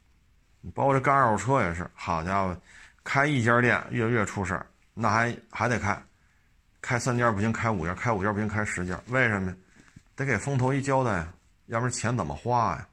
[0.76, 2.56] 包括这干二手车也是，好家伙，
[3.02, 4.64] 开一家店月月出事，
[4.94, 6.00] 那还还得开，
[6.80, 9.56] 开三家不行，开五家，开五家不行，开十家，为什么呀？
[10.14, 11.34] 得给风投一交代呀，
[11.66, 12.88] 要不然钱怎么花呀？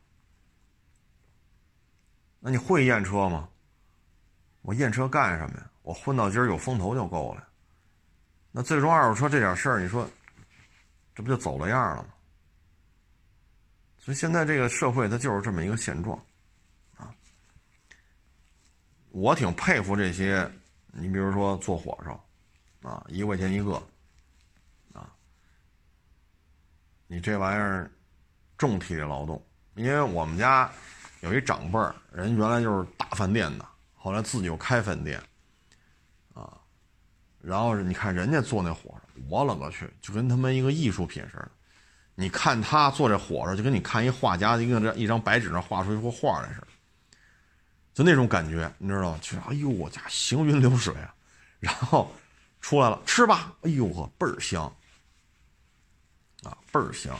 [2.40, 3.48] 那你会验车吗？
[4.64, 5.70] 我验车干什么呀？
[5.86, 7.48] 我混到今儿有风头就够了。
[8.52, 10.10] 那最终二手车这点事儿，你说，
[11.14, 12.10] 这不就走了样了吗？
[14.00, 16.20] 所以现在这个社会它就是这么一个现状，
[16.98, 17.14] 啊，
[19.12, 20.52] 我挺佩服这些，
[20.88, 23.76] 你比如说做火烧，啊，一块钱一个，
[24.92, 25.14] 啊，
[27.06, 27.92] 你这玩意儿
[28.58, 29.40] 重体力劳动，
[29.76, 30.72] 因为我们家
[31.22, 35.22] 有一长辈儿，人原来就是大饭店的，后来自己又开饭店，
[37.46, 41.52] 然后你看人家做那火烧，我了个去，就跟他妈一个艺术品似的。
[42.16, 46.68] 你看他做这火烧，就跟你看一画家一个一张白纸上画出一幅画来似的。
[47.94, 49.20] 就那种感觉，你知道吗？
[49.22, 51.14] 就哎呦，我家行云流水啊，
[51.60, 52.12] 然后
[52.62, 54.64] 出来了，吃吧，哎呦呵，倍儿香，
[56.44, 57.18] 啊，倍儿香。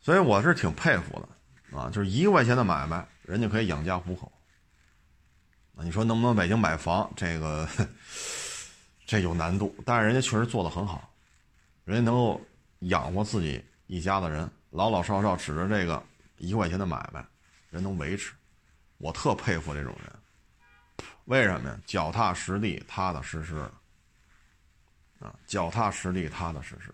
[0.00, 4.30] 所以我是挺佩服的，啊，就是一块钱的买卖，人家可以养家糊口。
[5.72, 7.10] 那你说能不能北京买房？
[7.16, 7.68] 这个
[9.06, 11.08] 这有难度，但是人家确实做的很好，
[11.84, 12.40] 人家能够
[12.80, 16.02] 养活自己一家的人，老老少少指着这个
[16.38, 17.24] 一块钱的买卖，
[17.70, 18.34] 人能维持。
[18.98, 21.78] 我特佩服这种人，为什么呀？
[21.86, 23.56] 脚踏实地，踏踏实实，
[25.20, 26.92] 啊，脚踏实地，踏踏实实。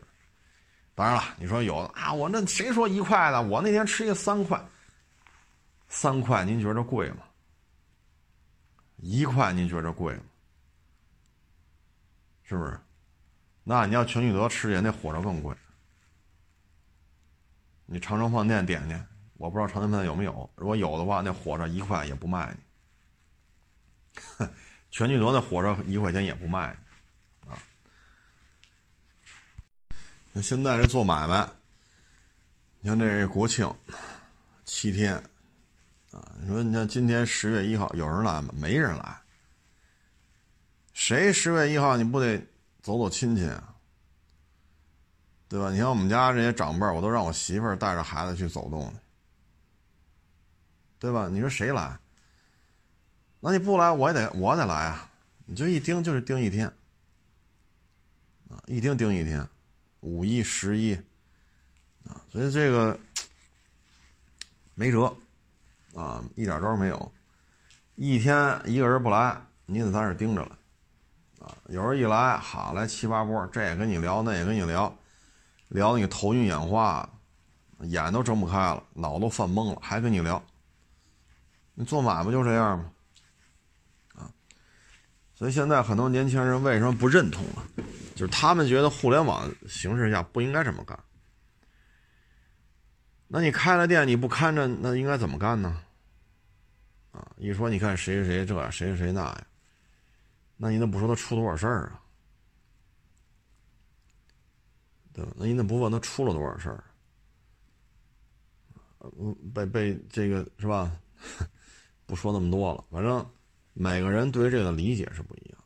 [0.94, 3.40] 当然了，你说有啊，我那谁说一块的？
[3.40, 4.62] 我那天吃一个三块，
[5.88, 7.22] 三块您觉着贵吗？
[8.96, 10.22] 一块您觉着贵吗？
[12.44, 12.78] 是不是？
[13.64, 15.54] 那你要全聚德吃去，那火烧更贵。
[17.86, 18.96] 你长城饭店点去。
[19.34, 22.54] 我不知道长城饭店有没有，如果有的话，那火烧一块也不卖
[24.38, 24.46] 你。
[24.90, 26.76] 全聚德那火烧一块钱也不卖，
[27.46, 27.56] 啊。
[30.32, 31.48] 那现在这做买卖，
[32.80, 33.72] 你看这国庆
[34.64, 35.14] 七天，
[36.10, 38.52] 啊，你说你像今天十月一号有人来吗？
[38.56, 39.21] 没人来。
[41.04, 42.38] 谁十月一号你不得
[42.80, 43.74] 走走亲戚啊？
[45.48, 45.68] 对吧？
[45.68, 48.94] 你看我们家这些长辈，我都让我媳妇儿带着孩子去走动。
[51.00, 51.28] 对吧？
[51.28, 51.98] 你说谁来？
[53.40, 55.10] 那你不来，我也得我得来啊！
[55.44, 56.68] 你就一盯就是盯一天，
[58.48, 59.44] 啊，一盯盯一天，
[60.02, 60.94] 五一、十一，
[62.04, 62.96] 啊，所以这个
[64.76, 65.12] 没辙，
[65.96, 67.12] 啊，一点招没有。
[67.96, 69.36] 一天一个人不来，
[69.66, 70.56] 你得在这盯着了，
[71.42, 74.96] 啊，有人一来，好来七八波，这也跟你聊，那也跟你聊，
[75.68, 77.08] 聊你头晕眼花，
[77.80, 80.40] 眼都睁不开了，脑都犯懵了，还跟你聊。
[81.74, 82.92] 你做买卖就这样吗？
[84.14, 84.30] 啊，
[85.34, 87.66] 所以现在很多年轻人为什么不认同啊？
[88.14, 90.96] 就是他们觉得互联网形势下不应该这么干。
[93.26, 95.82] 那你开了店你不看着，那应该怎么干呢？
[97.10, 99.46] 啊，一说你看谁谁谁这，谁谁谁那呀，
[100.62, 102.00] 那你怎么不说他出多少事儿啊？
[105.12, 105.32] 对吧？
[105.36, 106.84] 那你怎么不问他出了多少事儿？
[109.52, 110.96] 被被这个是吧？
[112.06, 113.28] 不说那么多了，反正
[113.72, 115.58] 每个人对这个理解是不一样，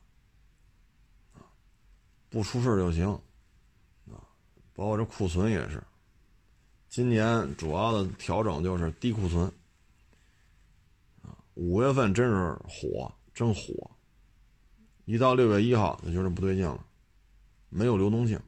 [2.30, 3.06] 不出事就行，
[4.06, 4.24] 啊，
[4.72, 5.82] 包括这库存也是，
[6.88, 9.44] 今年主要的调整就是低库存，
[11.20, 13.90] 啊，五月份真是火，真火，
[15.06, 16.84] 一到六月一号就觉得不对劲了，
[17.70, 18.38] 没有流动性，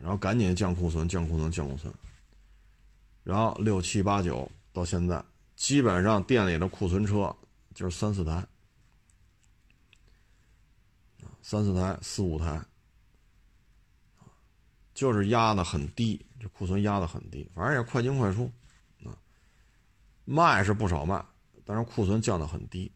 [0.00, 1.92] 然后赶紧降库存，降库存，降库存，
[3.24, 5.22] 然后六七八九到现在。
[5.54, 7.34] 基本上店里的库存车
[7.72, 8.44] 就是三四台，
[11.40, 12.60] 三四台、四五台，
[14.92, 18.50] 就是压的很低，这库存压的很低，反正也快进快出，
[19.04, 19.16] 啊，
[20.24, 21.24] 卖是不少卖，
[21.64, 22.90] 但是库存降的很低，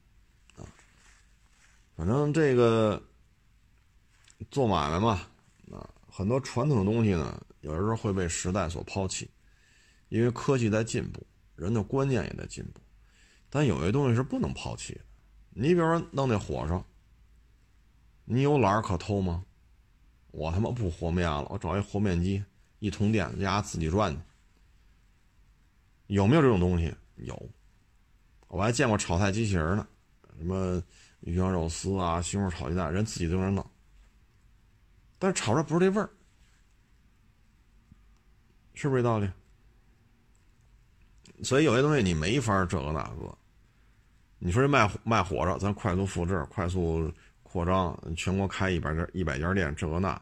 [1.96, 3.02] 反正这个
[4.50, 5.20] 做买卖嘛，
[5.72, 9.30] 啊，很多传统的东西呢，有时候会被时代所抛弃，
[10.10, 11.26] 因为科技在进步。
[11.54, 12.80] 人的观念也在进步，
[13.48, 15.00] 但有些东西是不能抛弃的。
[15.48, 16.84] 你比如说弄那火烧，
[18.26, 19.42] 你有懒可偷吗？
[20.32, 22.44] 我他妈不和面了，我找一和面机，
[22.78, 24.20] 一通电，家自己转去。
[26.08, 26.94] 有没有这种东西？
[27.14, 27.50] 有，
[28.48, 29.88] 我还见过炒菜机器人呢，
[30.36, 30.82] 什么
[31.20, 33.64] 鱼香肉丝啊、西红柿炒鸡蛋，人自己在那弄，
[35.18, 36.08] 但是炒出来不是这味儿，
[38.74, 39.30] 是不是这道理？
[41.42, 43.36] 所以有些东西你没法这个那个，
[44.38, 47.12] 你说这卖卖火烧，咱快速复制、快速
[47.42, 50.20] 扩张，全国开一百家一百家店，这个那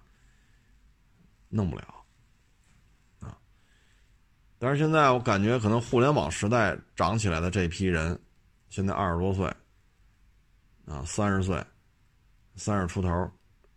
[1.48, 2.04] 弄不了
[3.20, 3.38] 啊。
[4.58, 8.18] 但是现在我感觉，可能互联网时代长起来的这批人，
[8.68, 9.52] 现在二十多岁
[10.86, 11.64] 啊，三十岁，
[12.56, 13.30] 三十出头，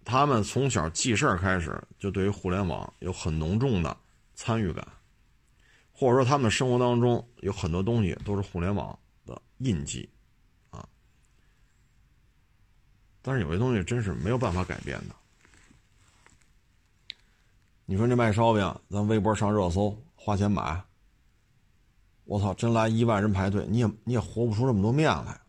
[0.04, 3.96] 他们从小记事儿开始，就对于互联网有很浓重的
[4.36, 4.86] 参与感。
[5.94, 10.08] 或者说，他们生活当中有很多东西都是互联网的印记，
[10.70, 10.88] 啊，
[13.22, 15.16] 但是有些东西真是没有办法改变的。
[17.86, 20.84] 你说这卖烧饼，咱微博上热搜，花钱买，
[22.26, 25.42] 我操，真来一万人排队，你也你也活不出这么多面来。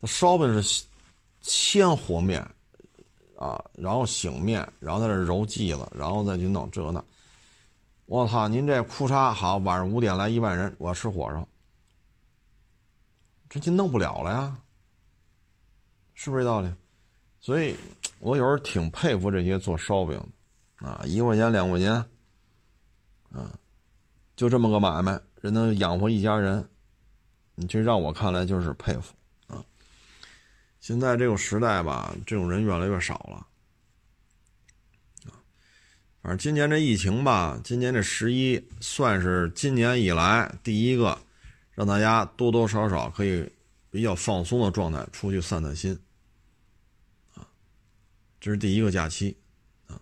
[0.00, 0.84] 那烧饼是
[1.40, 2.40] 先和面，
[3.36, 7.02] 啊，然后醒面，然后在这揉剂子，然后再去弄这那。
[8.06, 8.48] 我操！
[8.48, 11.46] 您这裤衩好，晚上五点来一万人，我要吃火烧。
[13.50, 14.56] 这就弄不了了呀，
[16.14, 16.72] 是不是这道理？
[17.40, 17.76] 所以，
[18.18, 20.18] 我有时候挺佩服这些做烧饼
[20.80, 21.92] 的啊，一块钱两块钱，
[23.30, 23.52] 啊，
[24.36, 26.66] 就这么个买卖，人能养活一家人，
[27.56, 29.14] 你这让我看来就是佩服。
[30.80, 33.46] 现在这个时代吧，这种人越来越少了。
[36.20, 41.16] 反正今年这疫情吧，今年这十一算是今年以来第一个
[41.74, 43.48] 让大家多多少少可以
[43.88, 45.98] 比较放松的状态出去散散心，
[47.34, 47.46] 啊，
[48.40, 49.34] 这是第一个假期，
[49.86, 49.98] 啊，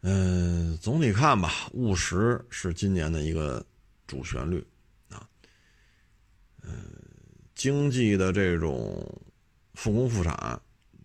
[0.00, 3.64] 嗯，总体看吧，务实是今年的一个
[4.06, 4.66] 主旋律，
[5.10, 5.28] 啊，
[6.62, 6.90] 嗯，
[7.54, 9.06] 经济的这种
[9.76, 10.60] 复工复产，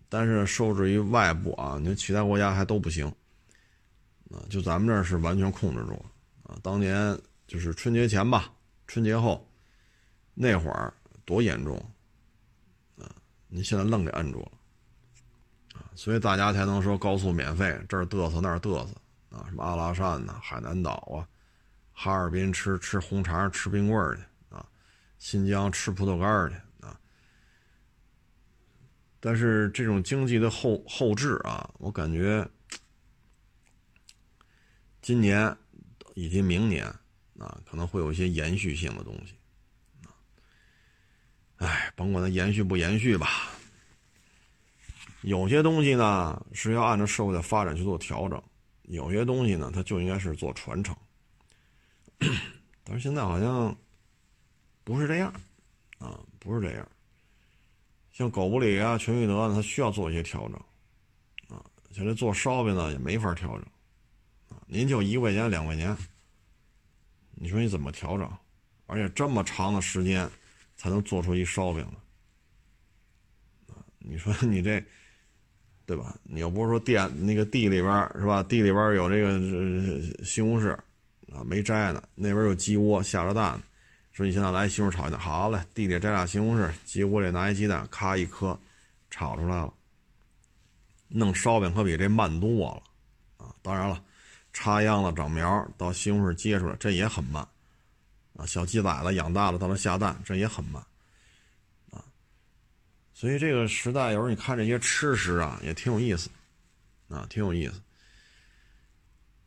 [0.08, 3.06] 但是受制于外部啊，你其他国家还都不行。
[4.30, 6.06] 啊，就咱们这儿是完全控制住了
[6.44, 6.58] 啊！
[6.62, 7.16] 当年
[7.46, 8.50] 就是春节前吧，
[8.86, 9.46] 春节后
[10.32, 10.90] 那会儿
[11.26, 11.76] 多严重
[12.96, 13.04] 啊！
[13.46, 14.52] 你现在愣给摁住了
[15.74, 15.92] 啊！
[15.94, 18.94] 所以大家才能说高速免费，这儿嘚瑟那儿嘚瑟
[19.36, 19.44] 啊！
[19.50, 21.28] 什么阿拉善呐、海南岛啊、
[21.92, 24.66] 哈尔滨吃吃红肠、吃冰棍儿去啊，
[25.18, 26.56] 新疆吃葡萄干儿去！
[29.24, 32.44] 但是这种经济的后后置啊，我感觉。
[35.00, 35.56] 今年
[36.14, 36.84] 以及明年
[37.38, 39.34] 啊，可能会有一些延续性的东西。
[41.56, 43.48] 哎，甭管它延续不延续吧。
[45.20, 48.42] 有些东西呢是要按照社会的发展去做调整，
[48.82, 50.96] 有些东西呢它就应该是做传承。
[52.82, 53.76] 但是现在好像
[54.82, 55.32] 不是这样
[55.98, 56.88] 啊，不是这样。
[58.12, 61.64] 像狗不理啊、全聚德，它需要做一些调整啊。
[61.90, 63.66] 现在做烧饼呢也没法调整。
[64.66, 65.96] 您就一块钱两块钱，
[67.32, 68.30] 你说你怎么调整？
[68.86, 70.28] 而且这么长的时间
[70.76, 71.86] 才能做出一烧饼
[73.68, 74.82] 来，你说 你这，
[75.86, 76.14] 对吧？
[76.22, 78.42] 你又不是说店那个地里边是吧？
[78.42, 80.70] 地里边有这个西红柿
[81.32, 83.62] 啊，没摘呢，那边有鸡窝下着蛋，
[84.12, 88.58] 说你现在来西红柿炒鸡蛋，好嘞，地里摘俩西红柿，鸡窝里拿一鸡蛋，咔一颗，
[89.10, 89.72] 炒出来了。
[91.08, 92.82] 弄烧饼可比这慢多了
[93.44, 93.54] 啊！
[93.62, 94.02] 当然了。
[94.54, 97.42] 插秧了，长苗到西红柿结出来，这也很慢，
[98.36, 100.84] 啊，小鸡崽子养大了，到它下蛋，这也很慢，
[101.90, 102.04] 啊，
[103.14, 106.28] 所以这个时代有时候你看这些吃食啊，也挺有意思，
[107.08, 107.80] 啊，挺有意思。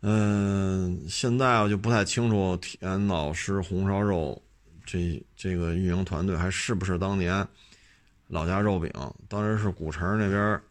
[0.02, 4.42] 嗯，现在我就不太清楚田老师红烧肉
[4.86, 7.48] 这这个运营团队还是不是当年
[8.28, 8.92] 老家肉饼，
[9.28, 10.62] 当时是古城那边，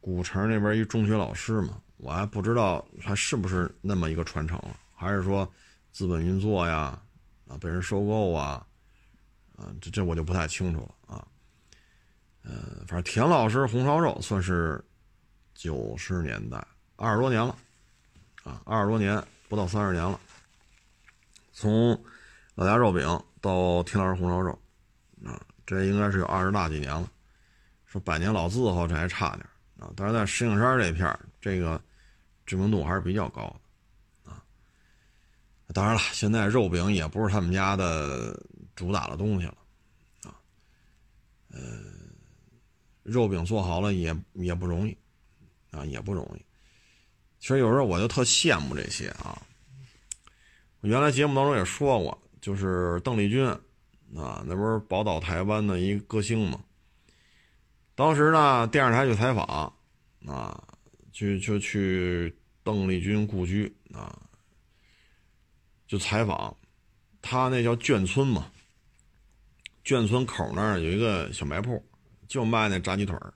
[0.00, 1.80] 古城那边一中学老师嘛。
[1.96, 5.50] 我还不知道还是不是那么一个传承了，还是说
[5.90, 6.96] 资本运作呀，
[7.48, 8.64] 啊被人收购啊，
[9.56, 11.26] 啊这这我就不太清楚了啊。
[12.44, 14.80] 呃，反正田老师红烧肉算是
[15.54, 16.64] 九十年代
[16.94, 17.56] 二十多年了，
[18.44, 20.20] 啊二十多年不到三十年了，
[21.52, 22.00] 从
[22.58, 23.06] 老家肉饼
[23.40, 24.50] 到天老师红烧肉，
[25.24, 27.08] 啊这应该是有二十大几年了。
[27.86, 29.46] 说百年老字号这还差点
[29.78, 31.80] 啊，但是在石景山这片这个。
[32.44, 33.54] 知名度还是比较高
[34.24, 34.42] 的，啊，
[35.74, 38.42] 当然了，现在肉饼也不是他们家的
[38.74, 39.58] 主打的东西了，
[40.22, 40.32] 啊，
[41.50, 41.60] 呃，
[43.02, 44.96] 肉饼做好了也也不容易，
[45.70, 46.46] 啊，也不容易。
[47.38, 49.38] 其实有时候我就特羡慕这些啊。
[50.80, 53.46] 我原来节目当中也说过，就是邓丽君，
[54.16, 56.60] 啊，那不是宝岛台湾的一歌星嘛。
[57.94, 59.72] 当时呢，电视台去采访，
[60.26, 60.64] 啊。
[61.10, 62.32] 就就去
[62.62, 64.16] 邓丽君故居啊，
[65.88, 66.56] 就采访，
[67.20, 68.46] 他那叫眷村嘛，
[69.84, 71.84] 眷村口那儿有一个小卖铺，
[72.28, 73.34] 就卖那炸鸡腿儿。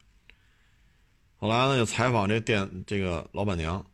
[1.38, 3.84] 后来呢，就采访这店这个老板娘，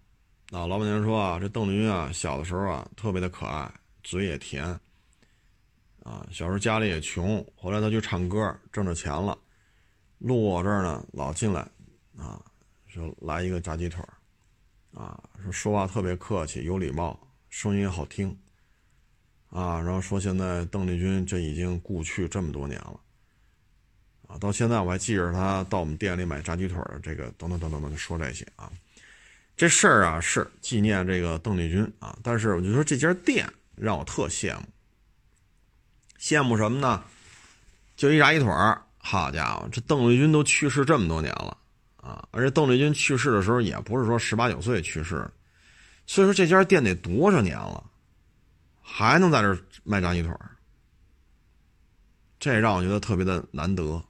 [0.51, 4.79] 啊，老板娘说啊，这邓丽君啊，小的时候啊，特别的可爱，嘴也甜，
[6.09, 9.37] 啊，小时候家里也穷，后来他去唱歌，挣着钱了，
[10.19, 11.61] 路过我这儿呢，老进来，
[12.17, 12.43] 啊。
[12.91, 14.03] 说来一个炸鸡腿，
[14.95, 18.35] 啊，说说话特别客气，有礼貌，声音好听，
[19.51, 22.99] 啊，然后说现在邓丽君这已经故去这么多年了，
[24.27, 28.73] 啊，到现在我还记着他到我们店里买炸鸡腿，这个等等等等等，说这些啊，
[29.55, 33.47] 这事儿啊是纪念这个邓丽君啊，但是我就说这家店
[33.77, 34.63] 让我特羡慕，
[36.21, 37.03] 羡慕什么呢？
[37.97, 41.57] 就一炸鸡腿儿，好家伙，这邓丽君都去世这么多年了。
[41.97, 45.29] 啊，而且邓丽君去世的时候也不是说十八九岁去世，
[46.07, 47.85] 所以说这家店得多少年了，
[48.81, 50.33] 还能在这卖炸鸡腿
[52.39, 54.03] 这让我觉得特别的难得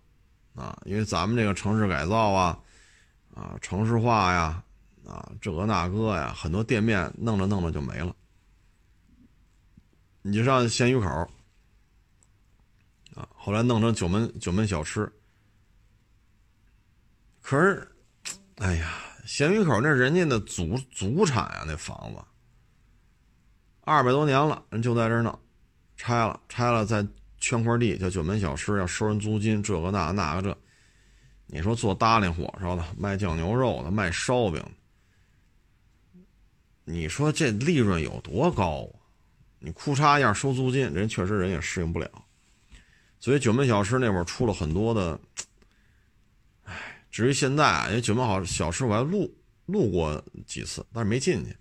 [0.55, 2.59] 啊，因为咱们这个城市改造啊，
[3.35, 4.63] 啊，城市化呀，
[5.07, 8.15] 啊，这个那个呀，很多店面弄着弄着就没了。
[10.23, 11.31] 你就上咸鱼口
[13.19, 15.13] 啊，后来弄成九门九门小吃。
[17.43, 17.91] 可是，
[18.59, 18.95] 哎呀，
[19.27, 22.23] 咸鱼口那人家的祖祖产呀，那房子
[23.81, 25.37] 二百多年了，人就在这儿弄，
[25.97, 27.05] 拆了，拆了，再
[27.39, 30.57] 圈块地叫九门小吃，要收人租金，这个那那个这。
[31.47, 34.63] 你说做搭理火烧的，卖酱牛肉的，卖烧饼，
[36.85, 39.03] 你说这利润有多高啊？
[39.59, 42.09] 你裤衩一样收租金，人确实人也适应不了。
[43.21, 45.19] 所以九门小吃那会儿出了很多的，
[46.65, 49.33] 唉，至于现在啊，因为九门好小吃我还路
[49.67, 51.57] 路过几次，但是没进去。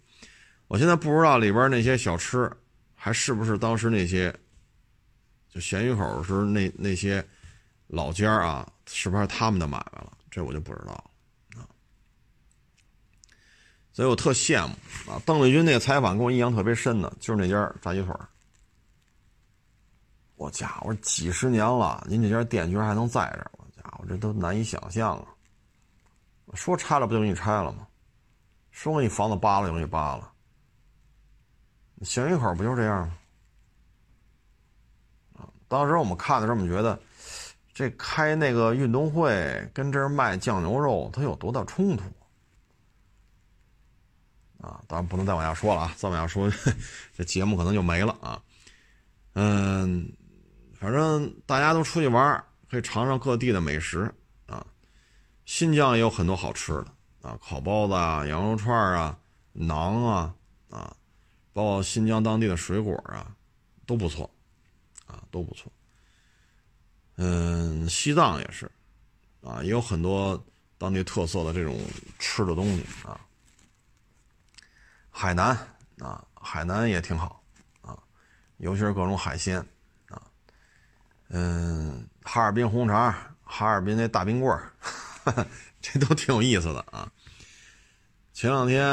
[0.68, 2.52] 我现在不知道里边那些小吃
[2.94, 4.34] 还是不是当时那些，
[5.50, 7.26] 就咸鱼口时那那些
[7.88, 10.12] 老家啊，是不是他们的买卖了？
[10.30, 11.66] 这我就不知道了啊。
[13.94, 14.76] 所以我特羡慕
[15.12, 18.28] 啊，邓丽君那个采访给我印象特别深的，就是那家炸鸡腿儿
[20.38, 25.26] 我家伙，几十年了，您这家店居然还能在这儿，我家伙，这都难以想象啊！
[26.54, 27.88] 说拆了不就给你拆了吗？
[28.70, 30.32] 说给你房子扒了就给你扒了。
[32.04, 33.18] 咸鱼口不就这样吗？
[35.40, 37.00] 啊，当时我们看的时候，我们觉得
[37.74, 42.04] 这开那个运动会跟这儿卖酱牛肉，它有多大冲突？
[44.62, 46.48] 啊，当然不能再往下说了啊，再往下说，
[47.18, 48.40] 这节目可能就没了啊。
[49.34, 50.08] 嗯。
[50.80, 54.14] 反正大家都出去玩，可以尝尝各地的美食
[54.46, 54.66] 啊。
[55.46, 56.88] 新疆也有很多好吃的
[57.22, 59.18] 啊，烤包子啊、羊肉串啊、
[59.56, 60.36] 馕啊
[60.70, 60.96] 啊，
[61.52, 63.36] 包括新疆当地的水果啊，
[63.86, 64.30] 都不错
[65.08, 65.72] 啊，都不错。
[67.16, 68.70] 嗯，西藏也是
[69.42, 70.40] 啊，也有很多
[70.78, 71.80] 当地特色的这种
[72.20, 73.20] 吃的东西啊。
[75.10, 75.58] 海南
[75.98, 77.42] 啊，海南也挺好
[77.82, 77.98] 啊，
[78.58, 79.66] 尤其是各种海鲜。
[81.30, 83.14] 嗯，哈尔滨红肠，
[83.44, 84.72] 哈尔滨那大冰棍儿，
[85.82, 87.12] 这都挺有意思的啊。
[88.34, 88.86] 前两天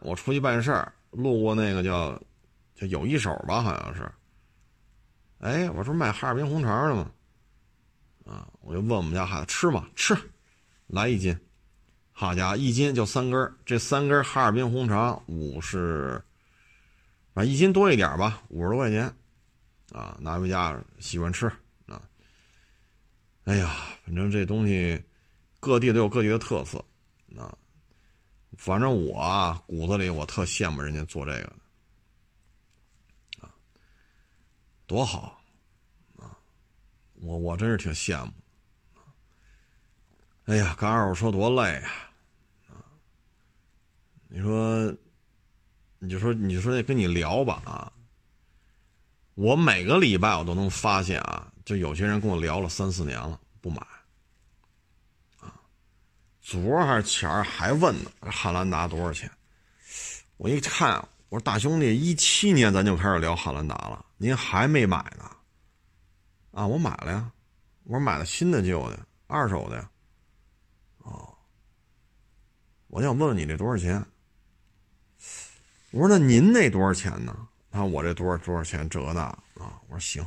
[0.00, 2.20] 我出去办事儿，路过那个叫
[2.74, 4.10] 叫有一手吧，好像是。
[5.38, 7.10] 哎，我说卖哈尔滨红肠的吗，
[8.24, 9.86] 啊，我就问我们家孩子吃吗？
[9.94, 10.16] 吃，
[10.86, 11.38] 来一斤。
[12.10, 16.20] 好家伙，一斤就三根这三根哈尔滨红肠五十，
[17.34, 19.14] 啊，一斤多一点吧，五十多块钱，
[19.92, 21.52] 啊，拿回家喜欢吃。
[23.46, 25.00] 哎呀，反正这东西
[25.60, 26.84] 各地都有各地的特色，
[27.36, 27.56] 啊，
[28.58, 31.42] 反正我啊骨子里我特羡慕人家做这个
[33.38, 33.54] 的，啊，
[34.84, 35.40] 多好，
[36.18, 36.36] 啊，
[37.20, 38.32] 我我真是挺羡慕，
[40.46, 42.10] 哎呀，干二手车多累啊，
[42.68, 42.82] 啊，
[44.26, 44.92] 你说，
[46.00, 47.92] 你就说你就说那跟你聊吧啊，
[49.34, 51.52] 我每个礼拜我都能发现啊。
[51.66, 53.84] 就有些人跟我聊了三四年了，不买，
[55.40, 55.52] 啊，
[56.40, 59.28] 昨儿还是前儿还问呢，汉兰达多少钱？
[60.36, 60.96] 我一看，
[61.28, 65.28] 我说大兄弟，一七年咱就开始聊汉兰达了，您还没买呢？
[66.52, 67.32] 啊，我买了呀，
[67.82, 69.88] 我说买的新的旧的，二手的。
[70.98, 71.36] 哦，
[72.86, 74.00] 我想问问你这多少钱？
[75.90, 77.48] 我说那您那多少钱呢？
[77.72, 78.88] 啊，我这多少多少钱？
[78.88, 80.24] 这那啊，我说行。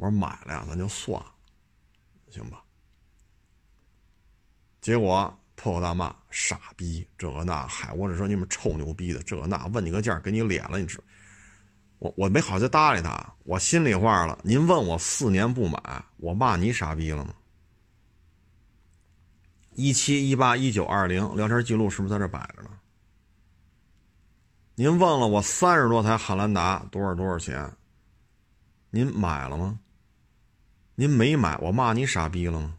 [0.00, 1.26] 我说买了呀，咱就算了，
[2.30, 2.64] 行吧？
[4.80, 10.98] 结果破口大骂，傻逼，这个那，嗨，我只说你们臭牛逼的，这个那，问你个价，给你脸了，你知？
[11.98, 14.38] 我我没好再搭理他，我心里话了。
[14.42, 17.34] 您问我四年不买，我骂你傻逼了吗？
[19.74, 22.70] 一七一八一九二零聊天记录是不是在这摆着呢？
[24.76, 27.70] 您问了我三十多台汉兰达多少多少钱？
[28.88, 29.78] 您买了吗？
[31.00, 32.76] 您没买，我骂你傻逼了吗？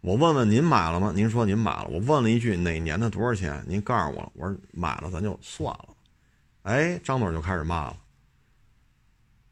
[0.00, 1.12] 我问问您买了吗？
[1.14, 1.88] 您说您买了。
[1.88, 3.62] 我问了一句哪年的多少钱？
[3.68, 4.32] 您告诉我。
[4.34, 5.88] 我说买了，咱就算了。
[6.62, 7.98] 哎，张嘴就开始骂了。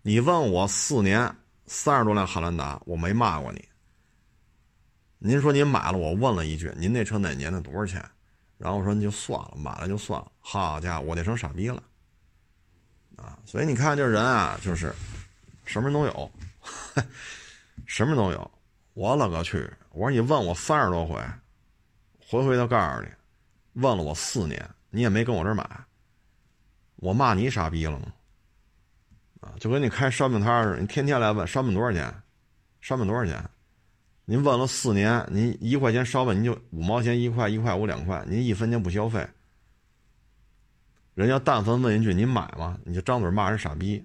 [0.00, 1.30] 你问我四年
[1.66, 3.62] 三十多辆汉兰达，我没骂过你。
[5.18, 8.02] 您说您买了，我问了一句，您那车哪年的多少钱？
[8.56, 10.32] 然后我说你就算了，买了就算了。
[10.40, 11.82] 好家伙，我那成傻逼了
[13.16, 13.38] 啊！
[13.44, 14.94] 所以你看这人啊，就是
[15.66, 16.30] 什么人都有。
[17.86, 18.50] 什么都有，
[18.94, 19.70] 我勒个去！
[19.90, 21.20] 我说你问我三十多回，
[22.26, 23.08] 回回都告诉你，
[23.82, 25.68] 问了我四年，你也没跟我这儿买，
[26.96, 28.12] 我骂你傻逼了吗？
[29.40, 32.14] 啊，就跟你开烧饼摊似的，你天天来问烧饼多少钱，
[32.80, 33.44] 烧饼多少钱？
[34.24, 39.28] 您问了四年，您一块钱烧饼您就五毛钱一块，一块五两块，您一分钱不消费。
[41.14, 42.78] 人家但凡问一句您买吗？
[42.84, 44.02] 你就张嘴骂人傻逼。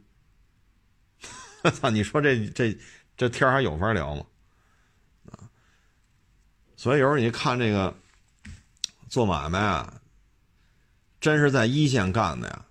[1.80, 1.90] 操！
[1.90, 2.78] 你说这这
[3.16, 4.26] 这天还有法聊吗？
[5.32, 5.50] 啊！
[6.76, 7.94] 所以有时候你看这个
[9.10, 10.02] 做买卖啊，
[11.20, 12.66] 真是在一线干的呀，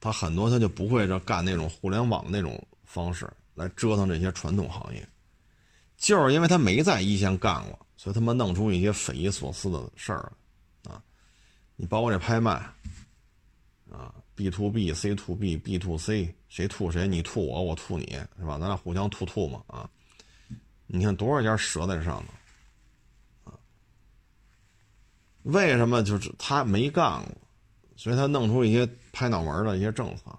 [0.00, 5.06] 他很多他就不会这干那种互联网那种方式来折腾这些传统行业，
[5.96, 10.32] 就是因为他没在一线干过，所以他们弄出一些匪夷所思的事儿
[10.88, 11.02] 啊！
[11.76, 12.52] 你包括这拍卖
[13.90, 14.14] 啊。
[14.34, 17.06] B to B、C to B、B to C，谁吐谁？
[17.06, 18.06] 你吐我，我吐你，
[18.38, 18.58] 是吧？
[18.58, 19.88] 咱俩互相吐吐嘛，啊！
[20.86, 22.22] 你看多少家折在这上
[23.44, 23.58] 头，啊？
[25.44, 26.02] 为什么？
[26.02, 27.36] 就是他没干过，
[27.96, 30.30] 所以他弄出一些拍脑门的一些政策，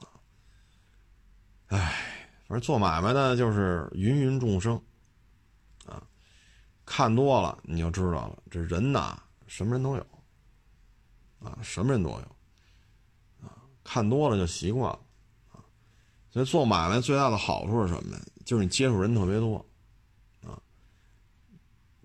[0.00, 0.06] 啊！
[1.68, 1.78] 哎，
[2.48, 4.74] 反正做买卖的就是芸芸众生，
[5.86, 6.02] 啊！
[6.84, 9.16] 看多了你就知道了，这人呐，
[9.46, 10.06] 什么人都有，
[11.38, 12.36] 啊，什么人都有。
[13.84, 15.00] 看多了就习惯了，
[15.52, 15.60] 啊，
[16.30, 18.22] 所以做买卖最大的好处是什么呀？
[18.44, 19.56] 就是你接触人特别多，
[20.44, 20.58] 啊，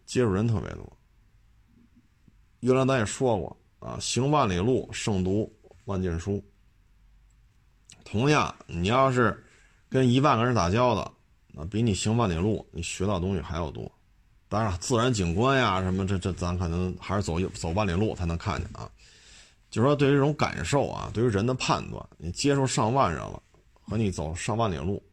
[0.05, 0.97] 接触人特别多。
[2.59, 5.51] 原来咱也说过，啊，行万里路，胜读
[5.85, 6.43] 万卷书。
[8.03, 9.43] 同样，你要是
[9.89, 11.11] 跟一万个人打交道，
[11.47, 13.91] 那比你行万里路，你学到东西还要多。
[14.47, 18.89] 当然，自然景观呀什么，这这咱可能还是走走万里路才能看见啊。
[19.75, 23.43] 就是说，对于这种感受啊，对于人的判断，你接触上万人了，
[23.81, 25.03] 和你走上万里路，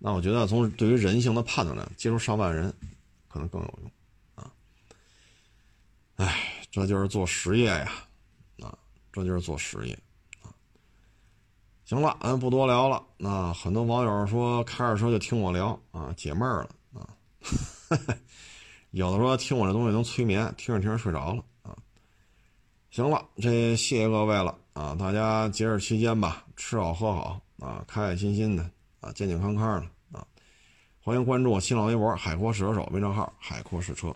[0.00, 2.74] 那我觉得从对于人性的判断来，接触上万人
[3.28, 3.92] 可能更有用
[4.34, 4.50] 啊。
[6.16, 7.92] 哎，这就是做实业呀，
[8.60, 8.76] 啊，
[9.12, 9.96] 这就是做实业
[10.42, 10.50] 啊。
[11.84, 13.00] 行了，咱不多聊了。
[13.16, 17.06] 那很多网友说开着车就听我聊啊，解闷儿了啊。
[18.90, 21.44] 有的说听我这东西能催眠，听着听着睡着了。
[22.90, 24.96] 行了，这谢谢各位了啊！
[24.98, 28.68] 大家节日期间吧，吃好喝好啊，开开心心的
[29.00, 30.26] 啊，健健康康的啊！
[31.00, 34.12] 欢迎关注我新浪微博“海阔试车手”微账号“海阔试车”。